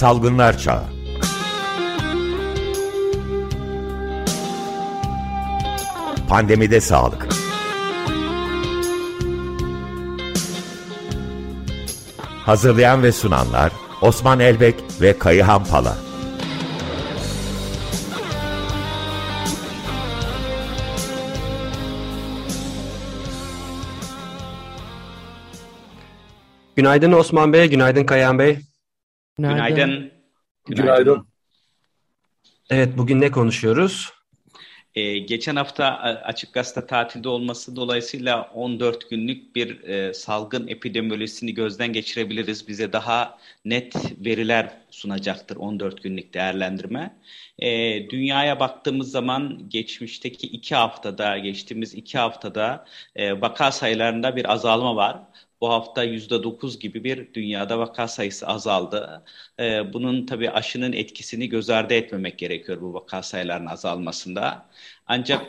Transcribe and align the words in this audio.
Salgınlar 0.00 0.58
Çağı. 0.58 0.82
Pandemide 6.28 6.80
Sağlık. 6.80 7.28
Hazırlayan 12.46 13.02
ve 13.02 13.12
sunanlar 13.12 13.72
Osman 14.02 14.40
Elbek 14.40 14.74
ve 15.00 15.18
Kayıhan 15.18 15.64
Pala. 15.64 15.96
Günaydın 26.76 27.12
Osman 27.12 27.52
Bey, 27.52 27.70
günaydın 27.70 28.04
Kayan 28.04 28.38
Bey. 28.38 28.69
Günaydın. 29.48 29.76
Günaydın. 29.76 30.10
Günaydın. 30.66 31.26
Evet, 32.70 32.98
bugün 32.98 33.20
ne 33.20 33.30
konuşuyoruz? 33.30 34.12
Ee, 34.94 35.18
geçen 35.18 35.56
hafta 35.56 35.84
Açık 36.24 36.54
Gazete 36.54 36.86
tatilde 36.86 37.28
olması 37.28 37.76
dolayısıyla 37.76 38.50
14 38.54 39.10
günlük 39.10 39.56
bir 39.56 39.82
e, 39.82 40.14
salgın 40.14 40.68
epidemiolojisini 40.68 41.54
gözden 41.54 41.92
geçirebiliriz. 41.92 42.68
Bize 42.68 42.92
daha 42.92 43.38
net 43.64 43.94
veriler 44.26 44.80
sunacaktır 44.90 45.56
14 45.56 46.02
günlük 46.02 46.34
değerlendirme. 46.34 47.16
E, 47.58 47.68
dünyaya 48.10 48.60
baktığımız 48.60 49.10
zaman 49.10 49.68
geçmişteki 49.68 50.46
iki 50.46 50.74
haftada, 50.74 51.38
geçtiğimiz 51.38 51.94
iki 51.94 52.18
haftada 52.18 52.86
e, 53.16 53.40
vaka 53.40 53.72
sayılarında 53.72 54.36
bir 54.36 54.52
azalma 54.52 54.96
var. 54.96 55.18
Bu 55.60 55.68
hafta 55.70 56.04
%9 56.04 56.78
gibi 56.78 57.04
bir 57.04 57.34
dünyada 57.34 57.78
vaka 57.78 58.08
sayısı 58.08 58.46
azaldı. 58.46 59.24
Ee, 59.60 59.92
bunun 59.92 60.26
tabii 60.26 60.50
aşının 60.50 60.92
etkisini 60.92 61.48
göz 61.48 61.70
ardı 61.70 61.94
etmemek 61.94 62.38
gerekiyor 62.38 62.80
bu 62.80 62.94
vaka 62.94 63.22
sayılarının 63.22 63.66
azalmasında. 63.66 64.70
Ancak 65.06 65.46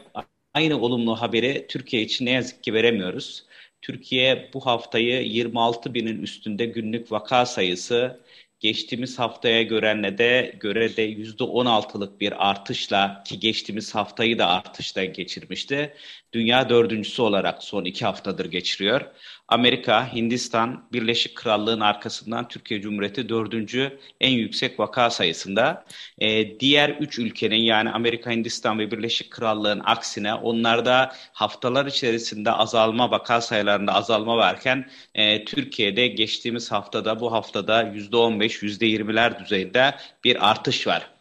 aynı 0.53 0.81
olumlu 0.81 1.21
haberi 1.21 1.65
Türkiye 1.69 2.03
için 2.03 2.25
ne 2.25 2.31
yazık 2.31 2.63
ki 2.63 2.73
veremiyoruz. 2.73 3.45
Türkiye 3.81 4.49
bu 4.53 4.65
haftayı 4.65 5.23
26 5.27 5.93
binin 5.93 6.21
üstünde 6.21 6.65
günlük 6.65 7.11
vaka 7.11 7.45
sayısı 7.45 8.19
geçtiğimiz 8.61 9.19
haftaya 9.19 9.63
göre 9.63 10.01
ne 10.01 10.17
de 10.17 10.55
göre 10.59 10.97
de 10.97 11.01
yüzde 11.01 11.43
16'lık 11.43 12.21
bir 12.21 12.49
artışla 12.49 13.23
ki 13.25 13.39
geçtiğimiz 13.39 13.95
haftayı 13.95 14.39
da 14.39 14.47
artışla 14.47 15.05
geçirmişti. 15.05 15.93
Dünya 16.33 16.69
dördüncüsü 16.69 17.21
olarak 17.21 17.63
son 17.63 17.85
iki 17.85 18.05
haftadır 18.05 18.45
geçiriyor. 18.45 19.01
Amerika, 19.47 20.13
Hindistan, 20.13 20.83
Birleşik 20.93 21.35
Krallığın 21.35 21.79
arkasından 21.79 22.47
Türkiye 22.47 22.81
Cumhuriyeti 22.81 23.29
dördüncü 23.29 23.99
en 24.21 24.31
yüksek 24.31 24.79
vaka 24.79 25.09
sayısında. 25.09 25.85
Ee, 26.19 26.59
diğer 26.59 26.89
üç 26.89 27.19
ülkenin 27.19 27.61
yani 27.61 27.89
Amerika, 27.89 28.31
Hindistan 28.31 28.79
ve 28.79 28.91
Birleşik 28.91 29.31
Krallığın 29.31 29.81
aksine 29.85 30.33
onlarda 30.33 31.13
haftalar 31.33 31.85
içerisinde 31.85 32.51
azalma, 32.51 33.11
vaka 33.11 33.41
sayılarında 33.41 33.93
azalma 33.93 34.37
varken 34.37 34.89
e, 35.15 35.45
Türkiye'de 35.45 36.07
geçtiğimiz 36.07 36.71
haftada 36.71 37.19
bu 37.19 37.31
haftada 37.31 37.83
yüzde 37.83 38.17
on 38.51 38.55
beş, 38.55 38.63
yüzde 38.63 38.85
yirmiler 38.85 39.39
düzeyinde 39.39 39.95
bir 40.23 40.49
artış 40.49 40.87
var 40.87 41.11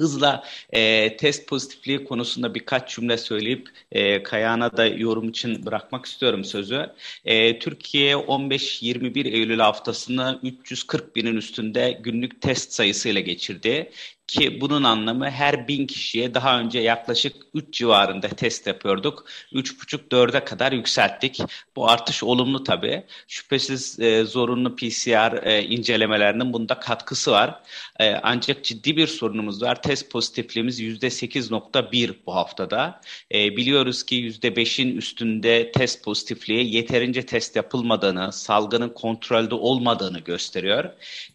hızla 0.00 0.44
e, 0.70 1.16
test 1.16 1.48
pozitifliği 1.48 2.04
konusunda 2.04 2.54
birkaç 2.54 2.94
cümle 2.94 3.18
söyleyip 3.18 3.68
e, 3.92 4.22
Kayağan'a 4.22 4.76
da 4.76 4.86
yorum 4.86 5.28
için 5.28 5.66
bırakmak 5.66 6.06
istiyorum 6.06 6.44
sözü. 6.44 6.90
E, 7.24 7.58
Türkiye 7.58 8.14
15-21 8.14 9.28
Eylül 9.28 9.58
haftasını 9.58 10.40
340 10.42 11.16
binin 11.16 11.36
üstünde 11.36 12.00
günlük 12.02 12.40
test 12.42 12.72
sayısıyla 12.72 13.20
geçirdi. 13.20 13.90
Ki 14.30 14.60
bunun 14.60 14.82
anlamı 14.82 15.30
her 15.30 15.68
bin 15.68 15.86
kişiye 15.86 16.34
daha 16.34 16.60
önce 16.60 16.78
yaklaşık 16.78 17.36
3 17.54 17.74
civarında 17.74 18.28
test 18.28 18.66
yapıyorduk. 18.66 19.24
3,5-4'e 19.52 20.44
kadar 20.44 20.72
yükselttik. 20.72 21.38
Bu 21.76 21.90
artış 21.90 22.22
olumlu 22.22 22.64
tabii. 22.64 23.04
Şüphesiz 23.28 24.00
e, 24.00 24.24
zorunlu 24.24 24.76
PCR 24.76 25.46
e, 25.46 25.64
incelemelerinin 25.64 26.52
bunda 26.52 26.80
katkısı 26.80 27.30
var. 27.30 27.60
E, 28.00 28.14
ancak 28.22 28.64
ciddi 28.64 28.96
bir 28.96 29.06
sorunumuz 29.06 29.62
var. 29.62 29.82
Test 29.82 30.10
pozitifliğimiz 30.10 30.80
%8.1 30.80 32.14
bu 32.26 32.34
haftada. 32.34 33.00
E, 33.34 33.56
biliyoruz 33.56 34.02
ki 34.02 34.16
%5'in 34.16 34.96
üstünde 34.96 35.72
test 35.72 36.04
pozitifliği 36.04 36.74
yeterince 36.74 37.26
test 37.26 37.56
yapılmadığını, 37.56 38.32
salgının 38.32 38.88
kontrolde 38.88 39.54
olmadığını 39.54 40.18
gösteriyor. 40.20 40.84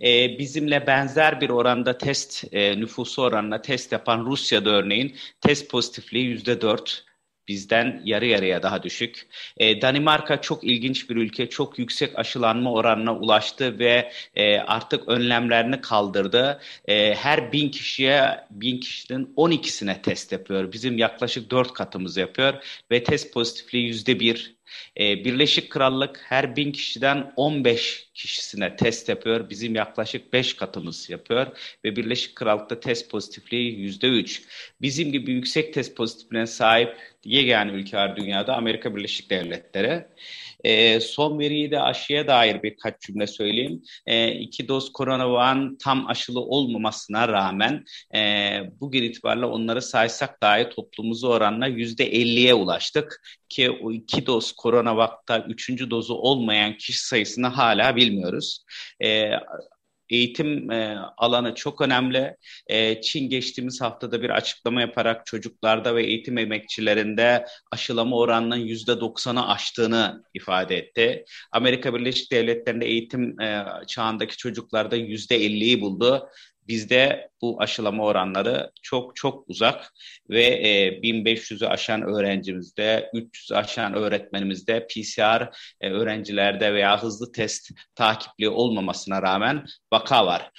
E, 0.01 0.39
bizimle 0.39 0.88
benzer 0.88 1.41
bir 1.41 1.50
oranda 1.50 1.97
test 1.97 2.44
e, 2.51 2.84
nüfusu 2.85 3.22
oranına 3.22 3.62
test 3.62 3.91
yapan 3.91 4.25
Rusya'da 4.25 4.69
örneğin 4.69 5.16
test 5.41 5.72
pozitifliği 5.72 6.25
yüzde 6.25 6.62
dört 6.62 7.06
bizden 7.47 8.01
yarı 8.06 8.25
yarıya 8.25 8.63
daha 8.63 8.84
düşük. 8.84 9.28
E, 9.57 9.81
Danimarka 9.81 10.41
çok 10.41 10.63
ilginç 10.63 11.09
bir 11.09 11.16
ülke. 11.16 11.50
Çok 11.50 11.79
yüksek 11.79 12.19
aşılanma 12.19 12.74
oranına 12.74 13.16
ulaştı 13.16 13.79
ve 13.79 14.12
e, 14.35 14.57
artık 14.57 15.09
önlemlerini 15.09 15.81
kaldırdı. 15.81 16.62
E, 16.85 17.16
her 17.16 17.51
bin 17.51 17.69
kişiye, 17.69 18.45
bin 18.51 18.79
kişinin 18.79 19.34
12'sine 19.38 20.01
test 20.01 20.31
yapıyor. 20.31 20.72
Bizim 20.72 20.97
yaklaşık 20.97 21.51
dört 21.51 21.74
katımız 21.74 22.18
yapıyor 22.18 22.53
ve 22.91 23.03
test 23.03 23.34
pozitifliği 23.34 23.85
yüzde 23.85 24.19
bir 24.19 24.56
e, 25.00 25.25
Birleşik 25.25 25.69
Krallık 25.69 26.22
her 26.25 26.56
bin 26.56 26.72
kişiden 26.72 27.34
15 27.36 28.09
kişisine 28.13 28.75
test 28.75 29.09
yapıyor. 29.09 29.50
Bizim 29.50 29.75
yaklaşık 29.75 30.34
5 30.34 30.53
katımız 30.53 31.09
yapıyor 31.09 31.47
ve 31.86 31.96
Birleşik 31.96 32.36
Krallık'ta 32.36 32.80
test 32.80 33.12
pozitifliği 33.12 33.90
%3. 33.90 34.41
Bizim 34.81 35.12
gibi 35.12 35.31
yüksek 35.31 35.74
test 35.74 35.97
pozitifliğine 35.97 36.47
sahip 36.47 36.97
yegane 37.25 37.72
ülke 37.72 37.97
var 37.97 38.16
dünyada 38.16 38.56
Amerika 38.56 38.96
Birleşik 38.96 39.30
Devletleri. 39.30 40.06
E, 40.66 41.00
son 41.00 41.40
veriyi 41.40 41.72
de 41.72 41.81
aşıya 41.81 42.28
dair 42.28 42.64
birkaç 42.64 43.02
cümle 43.02 43.28
söyleyeyim. 43.28 43.81
E, 44.06 44.31
iki 44.31 44.68
doz 44.68 44.92
koronavağın 44.94 45.78
tam 45.81 46.08
aşılı 46.08 46.40
olmamasına 46.40 47.28
rağmen 47.28 47.86
e, 48.16 48.20
bugün 48.81 49.04
itibariyle 49.04 49.46
onları 49.46 49.81
saysak 49.81 50.42
dahi 50.42 50.70
toplumumuzu 50.70 51.28
oranla 51.28 51.68
yüzde 51.68 52.12
50'ye 52.12 52.54
ulaştık. 52.54 53.22
Ki 53.50 53.72
o 53.72 53.92
iki 53.92 54.25
doz 54.25 54.52
koronavakta 54.52 55.40
üçüncü 55.40 55.90
dozu 55.90 56.14
olmayan 56.14 56.78
kişi 56.78 57.06
sayısını 57.06 57.48
hala 57.48 57.96
bilmiyoruz. 57.96 58.64
E, 59.04 59.31
eğitim 60.10 60.72
e, 60.72 60.98
alanı 61.18 61.56
çok 61.56 61.82
önemli. 61.82 62.36
E, 62.68 63.02
Çin 63.02 63.30
geçtiğimiz 63.30 63.82
haftada 63.82 64.22
bir 64.22 64.30
açıklama 64.30 64.82
yaparak 64.82 65.26
çocuklarda 65.26 65.96
ve 65.96 66.04
eğitim 66.04 66.38
emekçilerinde 66.38 67.46
aşılama 67.72 68.18
oranının 68.18 68.56
yüzde 68.56 69.00
doksanı 69.00 69.50
aştığını 69.50 70.24
ifade 70.34 70.78
etti. 70.78 71.26
Amerika 71.52 71.94
Birleşik 71.94 72.32
Devletleri'nde 72.32 72.86
eğitim 72.86 73.40
e, 73.42 73.66
çağındaki 73.88 74.38
çocuklarda 74.38 74.96
yüzde 74.96 75.36
elliyi 75.36 75.82
buldu. 75.82 76.30
Bizde 76.68 77.30
bu 77.42 77.62
aşılama 77.62 78.03
oranları 78.03 78.72
çok 78.81 79.16
çok 79.16 79.50
uzak 79.50 79.94
ve 80.30 80.44
e, 80.44 81.02
1500'ü 81.02 81.68
aşan 81.68 82.02
öğrencimizde, 82.02 83.09
300'ü 83.14 83.56
aşan 83.56 83.94
öğretmenimizde 83.94 84.88
PCR 84.88 85.50
e, 85.81 85.92
öğrencilerde 85.92 86.74
veya 86.74 87.04
hızlı 87.04 87.31
test 87.31 87.72
takipli 87.96 88.50
olmamasına 88.50 89.22
rağmen 89.22 89.66
vaka 89.94 90.25
var. 90.25 90.52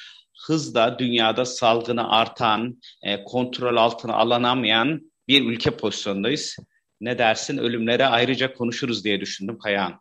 Hızla 0.47 0.99
dünyada 0.99 1.45
salgını 1.45 2.11
artan, 2.11 2.81
e, 3.03 3.25
kontrol 3.25 3.77
altına 3.77 4.15
alınamayan 4.15 5.13
bir 5.29 5.45
ülke 5.45 5.71
pozisyondayız. 5.71 6.57
Ne 7.01 7.19
dersin? 7.19 7.59
Ölümlere 7.59 8.07
ayrıca 8.07 8.55
konuşuruz 8.55 9.05
diye 9.05 9.21
düşündüm 9.21 9.59
Kayahan. 9.59 10.01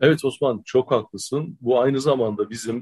Evet 0.00 0.24
Osman 0.24 0.62
çok 0.64 0.90
haklısın. 0.90 1.58
Bu 1.60 1.80
aynı 1.80 2.00
zamanda 2.00 2.50
bizim 2.50 2.80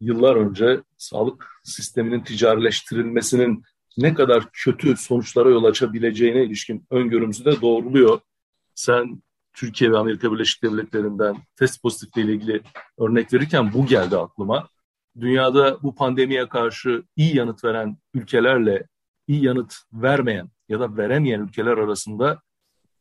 yıllar 0.00 0.36
önce 0.36 0.80
sağlık 0.96 1.46
sisteminin 1.64 2.20
ticarileştirilmesinin 2.20 3.64
ne 3.98 4.14
kadar 4.14 4.44
kötü 4.52 4.96
sonuçlara 4.96 5.50
yol 5.50 5.64
açabileceğine 5.64 6.44
ilişkin 6.44 6.86
öngörümüzü 6.90 7.44
de 7.44 7.60
doğruluyor. 7.60 8.20
Sen 8.74 9.22
Türkiye 9.52 9.92
ve 9.92 9.98
Amerika 9.98 10.32
Birleşik 10.32 10.62
Devletleri'nden 10.62 11.36
test 11.56 11.82
pozitifliği 11.82 12.26
ile 12.26 12.34
ilgili 12.34 12.62
örnek 12.98 13.32
verirken 13.32 13.72
bu 13.72 13.86
geldi 13.86 14.16
aklıma. 14.16 14.68
Dünyada 15.20 15.82
bu 15.82 15.94
pandemiye 15.94 16.48
karşı 16.48 17.02
iyi 17.16 17.36
yanıt 17.36 17.64
veren 17.64 17.96
ülkelerle 18.14 18.86
iyi 19.28 19.44
yanıt 19.44 19.74
vermeyen 19.92 20.50
ya 20.68 20.80
da 20.80 20.96
veremeyen 20.96 21.40
ülkeler 21.40 21.78
arasında 21.78 22.42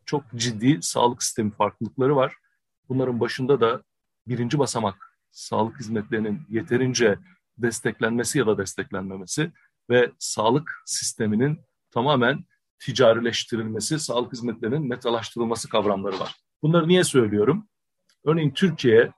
çok 0.05 0.23
ciddi 0.35 0.79
sağlık 0.81 1.23
sistemi 1.23 1.51
farklılıkları 1.51 2.15
var. 2.15 2.33
Bunların 2.89 3.19
başında 3.19 3.61
da 3.61 3.83
birinci 4.27 4.59
basamak 4.59 5.08
sağlık 5.31 5.79
hizmetlerinin 5.79 6.41
yeterince 6.49 7.19
desteklenmesi 7.57 8.39
ya 8.39 8.47
da 8.47 8.57
desteklenmemesi 8.57 9.51
ve 9.89 10.11
sağlık 10.19 10.81
sisteminin 10.85 11.59
tamamen 11.91 12.45
ticarileştirilmesi, 12.79 13.99
sağlık 13.99 14.33
hizmetlerinin 14.33 14.87
metalaştırılması 14.87 15.69
kavramları 15.69 16.19
var. 16.19 16.35
Bunları 16.61 16.87
niye 16.87 17.03
söylüyorum? 17.03 17.67
Örneğin 18.25 18.51
Türkiye 18.51 19.11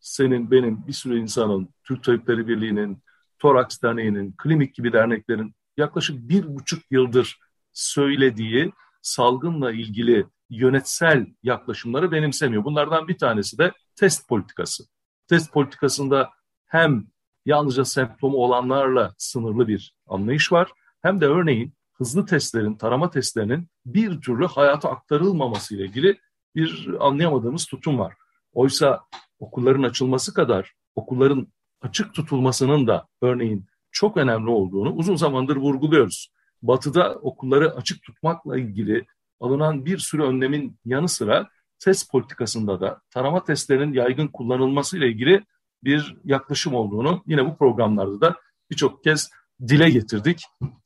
senin, 0.00 0.50
benim, 0.50 0.86
bir 0.86 0.92
sürü 0.92 1.18
insanın, 1.18 1.68
Türk 1.84 2.04
Tabipleri 2.04 2.48
Birliği'nin, 2.48 3.02
Toraks 3.38 3.82
Derneği'nin, 3.82 4.34
Klinik 4.38 4.74
gibi 4.74 4.92
derneklerin 4.92 5.54
yaklaşık 5.76 6.28
bir 6.28 6.54
buçuk 6.54 6.82
yıldır 6.90 7.38
söylediği 7.72 8.72
salgınla 9.02 9.72
ilgili 9.72 10.26
yönetsel 10.50 11.26
yaklaşımları 11.42 12.12
benimsemiyor. 12.12 12.64
Bunlardan 12.64 13.08
bir 13.08 13.18
tanesi 13.18 13.58
de 13.58 13.72
test 13.96 14.28
politikası. 14.28 14.84
Test 15.30 15.52
politikasında 15.52 16.30
hem 16.66 17.06
yalnızca 17.46 17.84
semptomu 17.84 18.36
olanlarla 18.36 19.14
sınırlı 19.18 19.68
bir 19.68 19.94
anlayış 20.06 20.52
var 20.52 20.72
hem 21.02 21.20
de 21.20 21.26
örneğin 21.26 21.74
hızlı 21.92 22.26
testlerin, 22.26 22.74
tarama 22.74 23.10
testlerinin 23.10 23.68
bir 23.86 24.20
türlü 24.20 24.46
hayata 24.46 24.90
aktarılmaması 24.90 25.76
ile 25.76 25.84
ilgili 25.84 26.18
bir 26.54 26.96
anlayamadığımız 27.00 27.66
tutum 27.66 27.98
var. 27.98 28.14
Oysa 28.52 29.04
okulların 29.38 29.82
açılması 29.82 30.34
kadar 30.34 30.72
okulların 30.94 31.52
açık 31.82 32.14
tutulmasının 32.14 32.86
da 32.86 33.08
örneğin 33.22 33.66
çok 33.90 34.16
önemli 34.16 34.50
olduğunu 34.50 34.92
uzun 34.92 35.16
zamandır 35.16 35.56
vurguluyoruz. 35.56 36.32
Batı'da 36.62 37.14
okulları 37.14 37.76
açık 37.76 38.02
tutmakla 38.02 38.58
ilgili 38.58 39.06
alınan 39.40 39.84
bir 39.84 39.98
sürü 39.98 40.22
önlemin 40.22 40.78
yanı 40.84 41.08
sıra 41.08 41.48
test 41.80 42.10
politikasında 42.10 42.80
da 42.80 43.00
tarama 43.10 43.44
testlerinin 43.44 43.92
yaygın 43.92 44.28
kullanılması 44.28 44.98
ile 44.98 45.08
ilgili 45.08 45.44
bir 45.84 46.16
yaklaşım 46.24 46.74
olduğunu 46.74 47.22
yine 47.26 47.46
bu 47.46 47.56
programlarda 47.56 48.20
da 48.20 48.36
birçok 48.70 49.04
kez 49.04 49.30
dile 49.68 49.90
getirdik. 49.90 50.44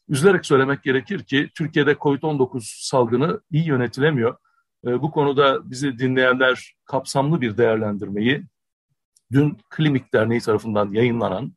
Üzülerek 0.08 0.46
söylemek 0.46 0.82
gerekir 0.82 1.24
ki 1.24 1.50
Türkiye'de 1.54 1.92
COVID-19 1.92 2.86
salgını 2.88 3.40
iyi 3.50 3.66
yönetilemiyor. 3.66 4.36
Ee, 4.86 5.02
bu 5.02 5.10
konuda 5.10 5.70
bizi 5.70 5.98
dinleyenler 5.98 6.74
kapsamlı 6.84 7.40
bir 7.40 7.56
değerlendirmeyi 7.56 8.44
dün 9.32 9.58
Klinik 9.70 10.12
Derneği 10.14 10.40
tarafından 10.40 10.92
yayınlanan 10.92 11.52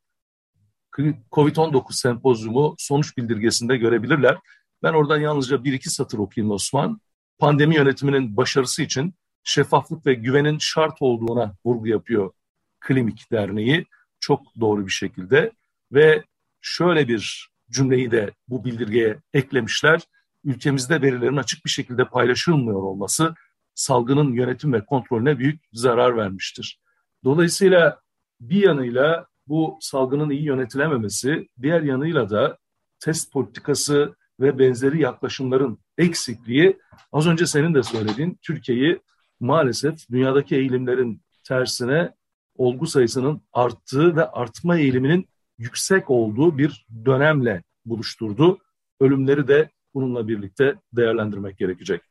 COVID-19 1.32 1.94
sempozyumu 1.94 2.76
sonuç 2.78 3.18
bildirgesinde 3.18 3.78
görebilirler. 3.78 4.38
Ben 4.84 4.94
oradan 4.94 5.20
yalnızca 5.20 5.64
bir 5.64 5.74
iki 5.74 5.90
satır 5.90 6.18
okuyayım 6.18 6.52
Osman. 6.52 7.02
Pandemi 7.40 7.76
yönetiminin 7.76 8.38
başarısı 8.38 8.84
için 8.84 9.14
şeffaflık 9.48 10.06
ve 10.06 10.14
güvenin 10.14 10.58
şart 10.58 11.02
olduğuna 11.02 11.56
vurgu 11.66 11.88
yapıyor 11.88 12.32
Klinik 12.80 13.32
Derneği 13.32 13.86
çok 14.20 14.42
doğru 14.60 14.86
bir 14.86 14.92
şekilde 14.92 15.52
ve 15.92 16.24
şöyle 16.62 17.08
bir 17.08 17.50
cümleyi 17.72 18.12
de 18.12 18.32
bu 18.48 18.66
bildirgeye 18.66 19.18
eklemişler. 19.34 20.02
Ülkemizde 20.44 21.02
verilerin 21.02 21.38
açık 21.38 21.66
bir 21.66 21.70
şekilde 21.70 22.06
paylaşılmıyor 22.06 22.82
olması 22.82 23.36
salgının 23.76 24.34
yönetim 24.34 24.74
ve 24.74 24.86
kontrolüne 24.86 25.40
büyük 25.40 25.62
zarar 25.74 26.18
vermiştir. 26.18 26.80
Dolayısıyla 27.24 28.00
bir 28.42 28.64
yanıyla 28.64 29.26
bu 29.48 29.78
salgının 29.82 30.30
iyi 30.30 30.44
yönetilememesi, 30.44 31.48
diğer 31.62 31.82
yanıyla 31.82 32.30
da 32.30 32.58
test 33.00 33.34
politikası 33.34 34.16
ve 34.40 34.60
benzeri 34.60 35.02
yaklaşımların 35.02 35.80
eksikliği 35.98 36.78
az 37.12 37.28
önce 37.28 37.46
senin 37.46 37.74
de 37.74 37.84
söylediğin 37.84 38.40
Türkiye'yi 38.42 39.02
maalesef 39.40 40.10
dünyadaki 40.12 40.56
eğilimlerin 40.56 41.22
tersine 41.44 42.14
olgu 42.56 42.88
sayısının 42.88 43.42
arttığı 43.54 44.16
ve 44.16 44.32
artma 44.32 44.78
eğiliminin 44.78 45.30
yüksek 45.58 46.10
olduğu 46.10 46.58
bir 46.58 46.86
dönemle 47.06 47.64
buluşturdu. 47.86 48.58
Ölümleri 49.00 49.48
de 49.48 49.70
bununla 49.94 50.28
birlikte 50.28 50.76
değerlendirmek 50.94 51.58
gerekecek. 51.58 52.02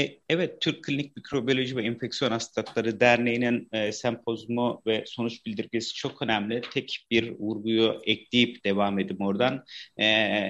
E, 0.00 0.20
evet, 0.28 0.60
Türk 0.60 0.84
Klinik 0.84 1.16
Mikrobiyoloji 1.16 1.76
ve 1.76 1.82
Enfeksiyon 1.84 2.30
Hastalıkları 2.30 3.00
Derneği'nin 3.00 3.68
e, 3.72 3.92
sempozumu 3.92 4.82
ve 4.86 5.04
sonuç 5.06 5.46
bildirgesi 5.46 5.94
çok 5.94 6.22
önemli. 6.22 6.62
Tek 6.72 7.06
bir 7.10 7.30
vurguyu 7.38 8.00
ekleyip 8.04 8.64
devam 8.64 8.98
edeyim 8.98 9.20
oradan. 9.20 9.64
E, 9.96 10.04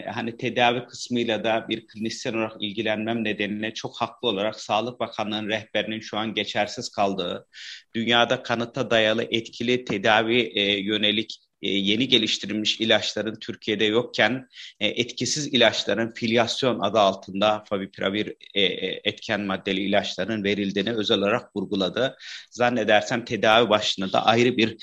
hani 0.07 0.37
tedavi 0.37 0.87
kısmıyla 0.87 1.45
da 1.45 1.67
bir 1.69 1.87
klinisyen 1.87 2.35
olarak 2.35 2.57
ilgilenmem 2.61 3.25
nedeniyle 3.25 3.75
çok 3.75 4.01
haklı 4.01 4.29
olarak 4.29 4.61
Sağlık 4.61 5.01
Bakanlığı'nın 5.01 5.49
rehberinin 5.49 6.01
şu 6.01 6.19
an 6.19 6.35
geçersiz 6.35 6.89
kaldığı, 6.89 7.47
dünyada 7.95 8.43
kanıta 8.43 8.91
dayalı 8.91 9.27
etkili 9.31 9.85
tedavi 9.85 10.41
e, 10.41 10.81
yönelik 10.81 11.50
yeni 11.63 12.09
geliştirilmiş 12.09 12.81
ilaçların 12.81 13.35
Türkiye'de 13.41 13.85
yokken 13.85 14.49
e, 14.81 14.87
etkisiz 14.87 15.47
ilaçların 15.47 16.11
filyasyon 16.11 16.81
adı 16.81 16.99
altında 16.99 17.65
favipiravir 17.69 18.35
e, 18.55 18.63
etken 19.05 19.41
maddeli 19.41 19.81
ilaçların 19.81 20.45
verildiğini 20.45 20.93
özel 20.93 21.19
olarak 21.19 21.57
vurguladı. 21.57 22.17
Zannedersem 22.51 23.25
tedavi 23.25 23.69
başlığını 23.69 24.13
da 24.13 24.25
ayrı 24.27 24.57
bir 24.57 24.77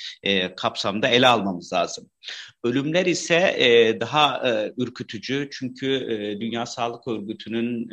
kapsamda 0.56 1.08
ele 1.08 1.28
almamız 1.28 1.74
lazım. 1.74 2.10
Ölümler 2.64 3.06
ise 3.06 3.98
daha 4.00 4.44
ürkütücü 4.78 5.50
çünkü 5.52 5.88
Dünya 6.40 6.66
Sağlık 6.66 7.08
Örgütü'nün 7.08 7.90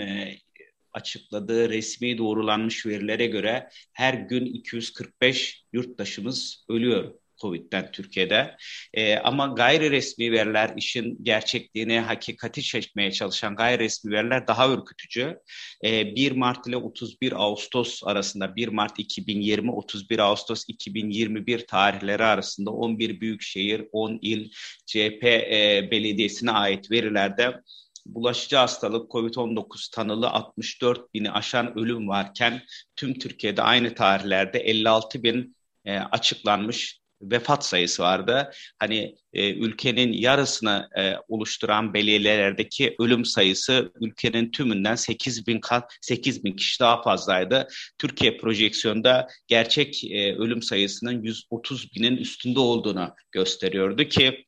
açıkladığı 0.92 1.68
resmi 1.68 2.18
doğrulanmış 2.18 2.86
verilere 2.86 3.26
göre 3.26 3.68
her 3.92 4.14
gün 4.14 4.46
245 4.46 5.64
yurttaşımız 5.72 6.64
ölüyor 6.68 7.14
Covid'den 7.40 7.90
Türkiye'de. 7.92 8.56
E, 8.94 9.16
ama 9.16 9.46
gayri 9.46 9.90
resmi 9.90 10.32
veriler 10.32 10.72
işin 10.76 11.18
gerçekliğini, 11.22 12.00
hakikati 12.00 12.62
çekmeye 12.62 13.12
çalışan 13.12 13.56
gayri 13.56 13.84
resmi 13.84 14.12
veriler 14.12 14.46
daha 14.46 14.72
ürkütücü. 14.72 15.38
E, 15.84 16.16
1 16.16 16.32
Mart 16.32 16.66
ile 16.66 16.76
31 16.76 17.32
Ağustos 17.32 18.00
arasında 18.04 18.56
1 18.56 18.68
Mart 18.68 18.98
2020 18.98 19.70
31 19.70 20.18
Ağustos 20.18 20.64
2021 20.68 21.66
tarihleri 21.66 22.24
arasında 22.24 22.70
11 22.70 23.20
büyükşehir, 23.20 23.84
10 23.92 24.18
il, 24.22 24.50
CHP 24.86 25.24
e, 25.24 25.88
belediyesine 25.90 26.50
ait 26.50 26.90
verilerde 26.90 27.60
bulaşıcı 28.06 28.56
hastalık 28.56 29.10
COVID-19 29.10 29.90
tanılı 29.90 30.30
64 30.30 31.14
bini 31.14 31.30
aşan 31.30 31.78
ölüm 31.78 32.08
varken 32.08 32.62
tüm 32.96 33.18
Türkiye'de 33.18 33.62
aynı 33.62 33.94
tarihlerde 33.94 34.58
56 34.58 35.22
bin 35.22 35.56
e, 35.84 35.98
açıklanmış 35.98 37.00
vefat 37.30 37.64
sayısı 37.64 38.02
vardı. 38.02 38.50
Hani 38.78 39.14
e, 39.32 39.54
ülkenin 39.54 40.12
yarısını 40.12 40.88
e, 40.98 41.14
oluşturan 41.28 41.94
belediyelerdeki 41.94 42.94
ölüm 42.98 43.24
sayısı 43.24 43.92
ülkenin 44.00 44.50
tümünden 44.50 44.94
8 44.94 45.46
bin, 45.46 45.60
8 46.00 46.44
bin 46.44 46.56
kişi 46.56 46.80
daha 46.80 47.02
fazlaydı. 47.02 47.68
Türkiye 47.98 48.36
projeksiyonda 48.36 49.28
gerçek 49.46 50.04
e, 50.04 50.34
ölüm 50.34 50.62
sayısının 50.62 51.22
130 51.22 51.94
binin 51.96 52.16
üstünde 52.16 52.60
olduğunu 52.60 53.14
gösteriyordu 53.32 54.04
ki 54.04 54.44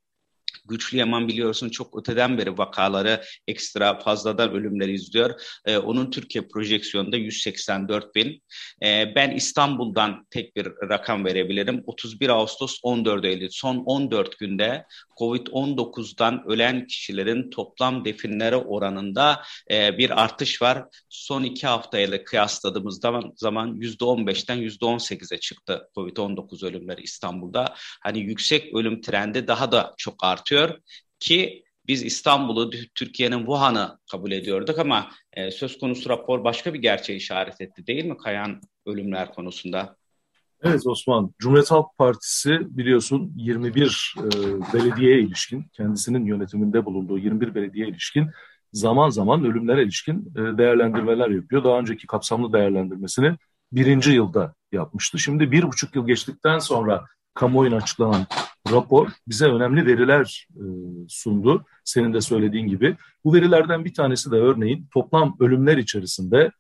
Güçlü 0.68 0.98
Yaman 0.98 1.28
biliyorsun 1.28 1.68
çok 1.68 1.98
öteden 2.00 2.38
beri 2.38 2.58
vakaları 2.58 3.22
ekstra 3.48 3.98
fazladan 3.98 4.50
ölümleri 4.52 4.92
izliyor. 4.92 5.40
E, 5.64 5.78
onun 5.78 6.10
Türkiye 6.10 6.48
projeksiyonunda 6.48 7.16
184 7.16 8.14
bin. 8.14 8.42
E, 8.82 9.12
ben 9.16 9.30
İstanbul'dan 9.30 10.26
tek 10.30 10.56
bir 10.56 10.66
rakam 10.66 11.24
verebilirim. 11.24 11.82
31 11.86 12.28
Ağustos 12.28 12.80
14 12.82 13.24
Eylül 13.24 13.48
son 13.50 13.76
14 13.76 14.38
günde 14.38 14.84
COVID-19'dan 15.18 16.42
ölen 16.46 16.86
kişilerin 16.86 17.50
toplam 17.50 18.04
definleri 18.04 18.56
oranında 18.56 19.42
e, 19.70 19.98
bir 19.98 20.22
artış 20.22 20.62
var. 20.62 20.84
Son 21.08 21.42
iki 21.42 21.66
haftayla 21.66 22.24
kıyasladığımız 22.24 23.00
zaman 23.36 23.74
%15'ten 23.80 24.58
%18'e 24.58 25.38
çıktı 25.38 25.88
COVID-19 25.96 26.66
ölümleri 26.66 27.02
İstanbul'da. 27.02 27.74
Hani 28.02 28.18
yüksek 28.18 28.74
ölüm 28.74 29.00
trendi 29.00 29.46
daha 29.48 29.72
da 29.72 29.94
çok 29.98 30.24
artıyor 30.24 30.55
ki 31.20 31.64
biz 31.86 32.02
İstanbul'u 32.02 32.70
Türkiye'nin 32.94 33.38
Wuhan'ı 33.38 33.98
kabul 34.10 34.32
ediyorduk 34.32 34.78
ama 34.78 35.10
e, 35.32 35.50
söz 35.50 35.78
konusu 35.78 36.08
rapor 36.08 36.44
başka 36.44 36.74
bir 36.74 36.78
gerçeği 36.78 37.18
işaret 37.18 37.60
etti 37.60 37.86
değil 37.86 38.04
mi 38.04 38.16
Kayan 38.16 38.60
ölümler 38.86 39.32
konusunda? 39.32 39.96
Evet 40.62 40.86
Osman, 40.86 41.34
Cumhuriyet 41.38 41.70
Halk 41.70 41.86
Partisi 41.98 42.58
biliyorsun 42.60 43.32
21 43.36 44.14
e, 44.18 44.22
belediyeye 44.74 45.20
ilişkin, 45.20 45.64
kendisinin 45.72 46.24
yönetiminde 46.26 46.84
bulunduğu 46.84 47.18
21 47.18 47.54
belediye 47.54 47.88
ilişkin 47.88 48.30
zaman 48.72 49.10
zaman 49.10 49.44
ölümlere 49.44 49.82
ilişkin 49.82 50.32
e, 50.36 50.58
değerlendirmeler 50.58 51.28
yapıyor. 51.28 51.64
Daha 51.64 51.78
önceki 51.78 52.06
kapsamlı 52.06 52.52
değerlendirmesini 52.52 53.36
birinci 53.72 54.12
yılda 54.12 54.54
yapmıştı. 54.72 55.18
Şimdi 55.18 55.52
bir 55.52 55.62
buçuk 55.62 55.96
yıl 55.96 56.06
geçtikten 56.06 56.58
sonra 56.58 57.04
kamuoyuna 57.36 57.76
açıklanan 57.76 58.26
rapor 58.72 59.08
bize 59.28 59.46
önemli 59.46 59.86
veriler 59.86 60.48
e, 60.56 60.64
sundu. 61.08 61.64
Senin 61.84 62.14
de 62.14 62.20
söylediğin 62.20 62.66
gibi. 62.66 62.96
Bu 63.24 63.34
verilerden 63.34 63.84
bir 63.84 63.94
tanesi 63.94 64.30
de 64.30 64.36
örneğin 64.36 64.88
toplam 64.92 65.36
ölümler 65.40 65.76
içerisinde 65.76 66.50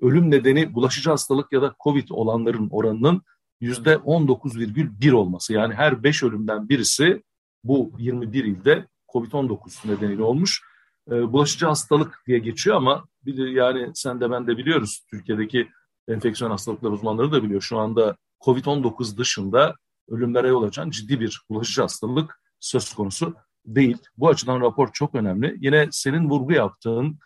ölüm 0.00 0.30
nedeni 0.30 0.74
bulaşıcı 0.74 1.10
hastalık 1.10 1.52
ya 1.52 1.62
da 1.62 1.74
COVID 1.84 2.08
olanların 2.10 2.68
oranının 2.70 3.22
yüzde 3.60 3.94
19,1 3.94 5.12
olması. 5.12 5.52
Yani 5.52 5.74
her 5.74 6.02
5 6.02 6.22
ölümden 6.22 6.68
birisi 6.68 7.22
bu 7.64 7.92
21 7.98 8.44
ilde 8.44 8.86
COVID-19 9.12 9.92
nedeniyle 9.92 10.22
olmuş. 10.22 10.62
E, 11.10 11.32
bulaşıcı 11.32 11.66
hastalık 11.66 12.22
diye 12.26 12.38
geçiyor 12.38 12.76
ama 12.76 13.04
bir 13.24 13.48
yani 13.48 13.90
sen 13.94 14.20
de 14.20 14.30
ben 14.30 14.46
de 14.46 14.58
biliyoruz 14.58 15.04
Türkiye'deki 15.10 15.68
enfeksiyon 16.08 16.50
hastalıkları 16.50 16.92
uzmanları 16.92 17.32
da 17.32 17.42
biliyor. 17.42 17.60
Şu 17.60 17.78
anda 17.78 18.16
COVID-19 18.40 19.18
dışında 19.18 19.74
ölümlere 20.08 20.48
yol 20.48 20.62
açan 20.62 20.90
ciddi 20.90 21.20
bir 21.20 21.42
bulaşıcı 21.50 21.82
hastalık 21.82 22.40
söz 22.60 22.94
konusu 22.94 23.34
değil. 23.66 23.96
Bu 24.16 24.28
açıdan 24.28 24.60
rapor 24.60 24.92
çok 24.92 25.14
önemli. 25.14 25.56
Yine 25.60 25.88
senin 25.90 26.30
vurgu 26.30 26.52
yaptığın 26.52 27.18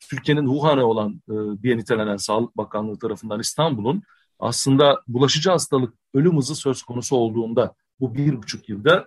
Türkiye'nin 0.00 0.46
Wuhan'ı 0.46 0.84
olan 0.84 1.22
e, 1.28 1.62
diye 1.62 1.76
nitelenen 1.76 2.16
Sağlık 2.16 2.56
Bakanlığı 2.56 2.98
tarafından 2.98 3.40
İstanbul'un 3.40 4.02
aslında 4.38 5.02
bulaşıcı 5.08 5.50
hastalık 5.50 5.94
ölüm 6.14 6.36
hızı 6.36 6.54
söz 6.54 6.82
konusu 6.82 7.16
olduğunda 7.16 7.74
bu 8.00 8.14
bir 8.14 8.36
buçuk 8.36 8.68
yılda 8.68 9.06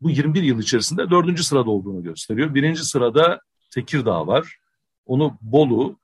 bu 0.00 0.10
21 0.10 0.42
yıl 0.42 0.58
içerisinde 0.58 1.10
dördüncü 1.10 1.44
sırada 1.44 1.70
olduğunu 1.70 2.02
gösteriyor. 2.02 2.54
Birinci 2.54 2.84
sırada 2.84 3.40
Tekirdağ 3.70 4.26
var. 4.26 4.58
Onu 5.06 5.38
Bolu 5.40 5.98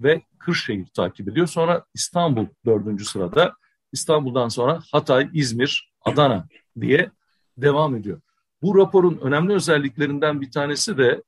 ve 0.00 0.22
Kırşehir 0.38 0.86
takip 0.86 1.28
ediyor. 1.28 1.46
Sonra 1.46 1.84
İstanbul 1.94 2.46
dördüncü 2.66 3.04
sırada. 3.04 3.56
İstanbul'dan 3.92 4.48
sonra 4.48 4.82
Hatay, 4.92 5.30
İzmir, 5.32 5.92
Adana 6.04 6.48
diye 6.80 7.10
devam 7.56 7.96
ediyor. 7.96 8.20
Bu 8.62 8.78
raporun 8.78 9.18
önemli 9.18 9.52
özelliklerinden 9.52 10.40
bir 10.40 10.50
tanesi 10.50 10.98
de 10.98 11.22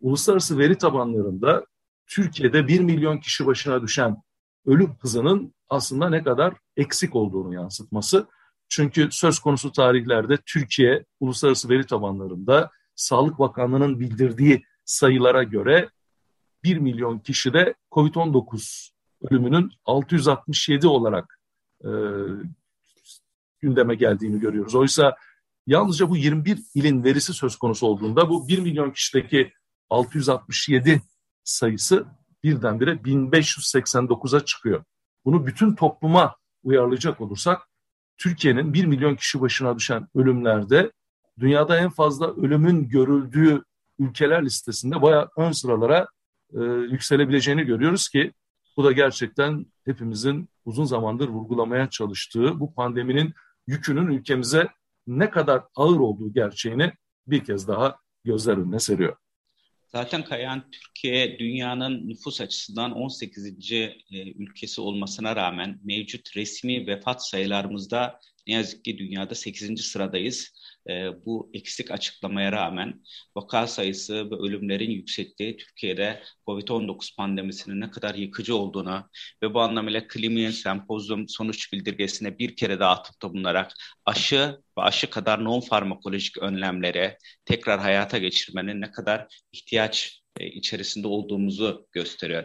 uluslararası 0.00 0.58
veri 0.58 0.78
tabanlarında 0.78 1.66
Türkiye'de 2.06 2.68
1 2.68 2.80
milyon 2.80 3.18
kişi 3.18 3.46
başına 3.46 3.82
düşen 3.82 4.22
ölüm 4.66 4.94
hızının 5.00 5.54
aslında 5.68 6.08
ne 6.08 6.22
kadar 6.22 6.54
eksik 6.76 7.16
olduğunu 7.16 7.54
yansıtması. 7.54 8.26
Çünkü 8.68 9.08
söz 9.10 9.38
konusu 9.38 9.72
tarihlerde 9.72 10.36
Türkiye 10.46 11.04
uluslararası 11.20 11.68
veri 11.68 11.86
tabanlarında 11.86 12.70
Sağlık 12.94 13.38
Bakanlığı'nın 13.38 14.00
bildirdiği 14.00 14.62
sayılara 14.84 15.42
göre 15.42 15.88
1 16.64 16.78
milyon 16.78 17.18
kişide 17.18 17.74
COVID-19 17.92 18.90
ölümünün 19.30 19.70
667 19.84 20.86
olarak 20.86 21.37
e, 21.84 21.90
gündeme 23.60 23.94
geldiğini 23.94 24.40
görüyoruz. 24.40 24.74
Oysa 24.74 25.16
yalnızca 25.66 26.10
bu 26.10 26.16
21 26.16 26.58
ilin 26.74 27.04
verisi 27.04 27.32
söz 27.32 27.56
konusu 27.56 27.86
olduğunda 27.86 28.28
bu 28.30 28.48
1 28.48 28.58
milyon 28.58 28.90
kişideki 28.90 29.52
667 29.90 31.02
sayısı 31.44 32.06
birdenbire 32.44 32.92
1589'a 32.92 34.44
çıkıyor. 34.44 34.84
Bunu 35.24 35.46
bütün 35.46 35.74
topluma 35.74 36.36
uyarlayacak 36.62 37.20
olursak 37.20 37.62
Türkiye'nin 38.18 38.74
1 38.74 38.84
milyon 38.84 39.16
kişi 39.16 39.40
başına 39.40 39.76
düşen 39.76 40.08
ölümlerde 40.14 40.92
dünyada 41.38 41.78
en 41.78 41.90
fazla 41.90 42.34
ölümün 42.34 42.88
görüldüğü 42.88 43.64
ülkeler 43.98 44.44
listesinde 44.44 45.02
bayağı 45.02 45.28
ön 45.36 45.52
sıralara 45.52 46.06
e, 46.52 46.60
yükselebileceğini 46.64 47.64
görüyoruz 47.64 48.08
ki 48.08 48.32
bu 48.76 48.84
da 48.84 48.92
gerçekten 48.92 49.66
hepimizin 49.84 50.48
uzun 50.68 50.84
zamandır 50.84 51.28
vurgulamaya 51.28 51.90
çalıştığı 51.90 52.60
bu 52.60 52.74
pandeminin 52.74 53.34
yükünün 53.66 54.06
ülkemize 54.06 54.68
ne 55.06 55.30
kadar 55.30 55.62
ağır 55.74 56.00
olduğu 56.00 56.32
gerçeğini 56.32 56.92
bir 57.26 57.44
kez 57.44 57.68
daha 57.68 57.96
gözler 58.24 58.56
önüne 58.56 58.78
seriyor. 58.78 59.16
Zaten 59.86 60.24
Kayan 60.24 60.70
Türkiye 60.70 61.38
dünyanın 61.38 62.08
nüfus 62.08 62.40
açısından 62.40 62.92
18. 62.92 63.72
E, 63.72 63.94
ülkesi 64.12 64.80
olmasına 64.80 65.36
rağmen 65.36 65.80
mevcut 65.84 66.36
resmi 66.36 66.86
vefat 66.86 67.26
sayılarımızda 67.26 68.20
ne 68.46 68.54
yazık 68.54 68.84
ki 68.84 68.98
dünyada 68.98 69.34
8. 69.34 69.80
sıradayız 69.80 70.52
e, 70.88 71.24
bu 71.26 71.50
eksik 71.54 71.90
açıklamaya 71.90 72.52
rağmen 72.52 73.02
vaka 73.36 73.66
sayısı 73.66 74.30
ve 74.30 74.34
ölümlerin 74.34 74.90
yüksekliği 74.90 75.56
Türkiye'de 75.56 76.22
COVID-19 76.46 77.16
pandemisinin 77.16 77.80
ne 77.80 77.90
kadar 77.90 78.14
yıkıcı 78.14 78.56
olduğunu 78.56 79.10
ve 79.42 79.54
bu 79.54 79.60
anlamıyla 79.60 80.08
Klimiyen 80.08 80.50
Sempozyum 80.50 81.28
sonuç 81.28 81.72
bildirgesine 81.72 82.38
bir 82.38 82.56
kere 82.56 82.80
daha 82.80 82.90
atıfta 82.90 83.34
bulunarak 83.34 83.72
aşı 84.06 84.60
ve 84.78 84.82
aşı 84.82 85.10
kadar 85.10 85.44
non 85.44 85.60
farmakolojik 85.60 86.38
önlemlere 86.38 87.18
tekrar 87.44 87.80
hayata 87.80 88.18
geçirmenin 88.18 88.80
ne 88.80 88.90
kadar 88.90 89.26
ihtiyaç 89.52 90.17
içerisinde 90.46 91.08
olduğumuzu 91.08 91.86
gösteriyor. 91.92 92.44